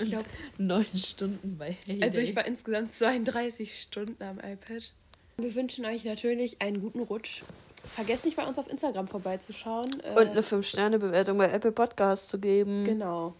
Ich 0.00 0.08
glaube, 0.10 0.24
Neun 0.58 0.86
Stunden 0.96 1.56
bei 1.58 1.76
Heyday. 1.86 2.02
also 2.02 2.20
ich 2.20 2.34
war 2.34 2.46
insgesamt 2.46 2.94
32 2.94 3.80
Stunden 3.82 4.22
am 4.22 4.38
iPad. 4.38 4.92
Wir 5.40 5.54
wünschen 5.54 5.84
euch 5.84 6.04
natürlich 6.04 6.60
einen 6.60 6.80
guten 6.80 6.98
Rutsch. 6.98 7.44
Vergesst 7.84 8.24
nicht 8.24 8.36
bei 8.36 8.44
uns 8.44 8.58
auf 8.58 8.68
Instagram 8.68 9.06
vorbeizuschauen. 9.06 10.00
Äh, 10.00 10.10
Und 10.18 10.28
eine 10.30 10.42
5-Sterne-Bewertung 10.42 11.38
bei 11.38 11.48
Apple 11.48 11.70
Podcasts 11.70 12.26
zu 12.26 12.40
geben. 12.40 12.84
Genau. 12.84 13.36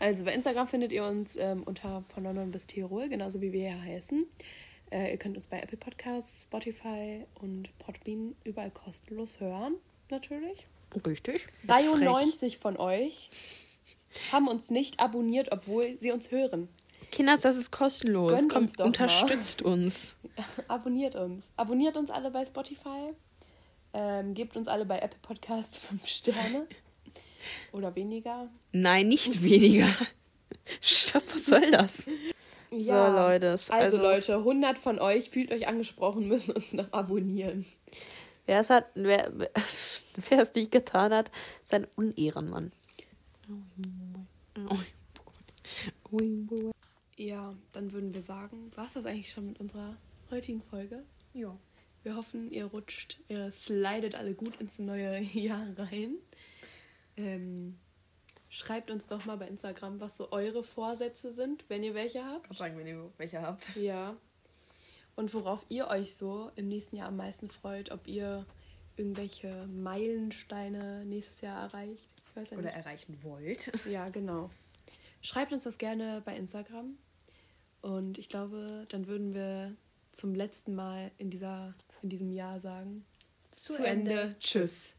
Also 0.00 0.24
bei 0.24 0.34
Instagram 0.34 0.66
findet 0.66 0.90
ihr 0.90 1.04
uns 1.04 1.36
ähm, 1.36 1.62
unter 1.62 2.02
von 2.12 2.24
London 2.24 2.50
bis 2.50 2.66
Tirol, 2.66 3.08
genauso 3.08 3.40
wie 3.40 3.52
wir 3.52 3.70
hier 3.70 3.80
heißen. 3.80 4.26
Äh, 4.90 5.12
ihr 5.12 5.16
könnt 5.16 5.36
uns 5.36 5.46
bei 5.46 5.60
Apple 5.60 5.78
Podcasts, 5.78 6.42
Spotify 6.42 7.24
und 7.40 7.68
Podbean 7.78 8.34
überall 8.42 8.72
kostenlos 8.72 9.38
hören, 9.38 9.76
natürlich. 10.10 10.66
Richtig. 11.06 11.46
93 11.68 12.58
von 12.58 12.76
euch 12.76 13.30
haben 14.32 14.48
uns 14.48 14.70
nicht 14.70 14.98
abonniert, 14.98 15.52
obwohl 15.52 15.96
sie 16.00 16.10
uns 16.10 16.32
hören. 16.32 16.68
Kinders, 17.10 17.42
das 17.42 17.56
ist 17.56 17.70
kostenlos. 17.70 18.30
Gönnt 18.32 18.52
Kommt, 18.52 18.62
uns 18.68 18.72
doch 18.72 18.78
mal. 18.80 18.86
unterstützt 18.88 19.62
uns. 19.62 20.16
Abonniert 20.68 21.14
uns. 21.16 21.52
Abonniert 21.56 21.96
uns 21.96 22.10
alle 22.10 22.30
bei 22.30 22.44
Spotify. 22.44 23.12
Ähm, 23.92 24.34
gebt 24.34 24.56
uns 24.56 24.66
alle 24.68 24.84
bei 24.84 24.98
Apple 24.98 25.20
Podcast 25.22 25.76
5 25.78 26.06
Sterne. 26.06 26.66
Oder 27.72 27.94
weniger. 27.94 28.48
Nein, 28.72 29.08
nicht 29.08 29.42
weniger. 29.42 29.88
Stopp, 30.80 31.22
was 31.34 31.46
soll 31.46 31.70
das? 31.70 32.02
So, 32.70 32.92
Leute. 32.92 33.50
Also, 33.50 33.72
Also, 33.72 33.96
Leute, 33.98 34.34
100 34.36 34.78
von 34.78 34.98
euch 34.98 35.30
fühlt 35.30 35.52
euch 35.52 35.68
angesprochen, 35.68 36.26
müssen 36.26 36.52
uns 36.52 36.72
noch 36.72 36.92
abonnieren. 36.92 37.64
wer 38.46 38.60
es 38.60 38.70
hat, 38.70 38.86
wer, 38.94 39.30
wer 40.28 40.40
es 40.42 40.54
nicht 40.54 40.72
getan 40.72 41.12
hat, 41.12 41.30
ist 41.64 41.74
ein 41.74 41.86
Unehrenmann. 41.96 42.72
Ja, 47.16 47.54
dann 47.72 47.92
würden 47.92 48.12
wir 48.12 48.22
sagen, 48.22 48.70
war 48.76 48.86
es 48.86 48.94
das 48.94 49.06
eigentlich 49.06 49.30
schon 49.30 49.46
mit 49.46 49.60
unserer 49.60 49.96
heutigen 50.30 50.62
Folge? 50.62 51.04
Ja. 51.32 51.56
Wir 52.02 52.16
hoffen, 52.16 52.50
ihr 52.50 52.66
rutscht, 52.66 53.20
ihr 53.28 53.50
slidet 53.50 54.14
alle 54.14 54.34
gut 54.34 54.60
ins 54.60 54.78
neue 54.78 55.20
Jahr 55.32 55.66
rein. 55.78 56.16
Ähm, 57.16 57.78
schreibt 58.48 58.90
uns 58.90 59.06
doch 59.06 59.24
mal 59.24 59.36
bei 59.36 59.48
Instagram, 59.48 60.00
was 60.00 60.16
so 60.16 60.30
eure 60.32 60.64
Vorsätze 60.64 61.32
sind, 61.32 61.64
wenn 61.68 61.82
ihr 61.82 61.94
welche 61.94 62.24
habt. 62.24 62.54
sagen, 62.56 62.76
wenn 62.76 62.86
ihr 62.86 63.10
welche 63.16 63.40
habt. 63.40 63.76
Ja. 63.76 64.10
Und 65.16 65.32
worauf 65.32 65.64
ihr 65.68 65.86
euch 65.88 66.16
so 66.16 66.50
im 66.56 66.68
nächsten 66.68 66.96
Jahr 66.96 67.08
am 67.08 67.16
meisten 67.16 67.48
freut, 67.48 67.90
ob 67.90 68.06
ihr 68.08 68.44
irgendwelche 68.96 69.66
Meilensteine 69.68 71.04
nächstes 71.04 71.40
Jahr 71.40 71.62
erreicht. 71.62 72.14
Ich 72.36 72.50
ja 72.50 72.58
Oder 72.58 72.72
erreichen 72.72 73.18
wollt. 73.22 73.72
Ja, 73.86 74.08
genau. 74.08 74.50
Schreibt 75.22 75.52
uns 75.52 75.64
das 75.64 75.78
gerne 75.78 76.20
bei 76.24 76.36
Instagram. 76.36 76.98
Und 77.84 78.16
ich 78.16 78.30
glaube, 78.30 78.86
dann 78.88 79.06
würden 79.08 79.34
wir 79.34 79.76
zum 80.12 80.34
letzten 80.34 80.74
Mal 80.74 81.10
in, 81.18 81.28
dieser, 81.28 81.74
in 82.00 82.08
diesem 82.08 82.30
Jahr 82.30 82.58
sagen. 82.58 83.04
Zu, 83.50 83.74
zu 83.74 83.84
Ende. 83.84 84.20
Ende. 84.20 84.38
Tschüss. 84.38 84.96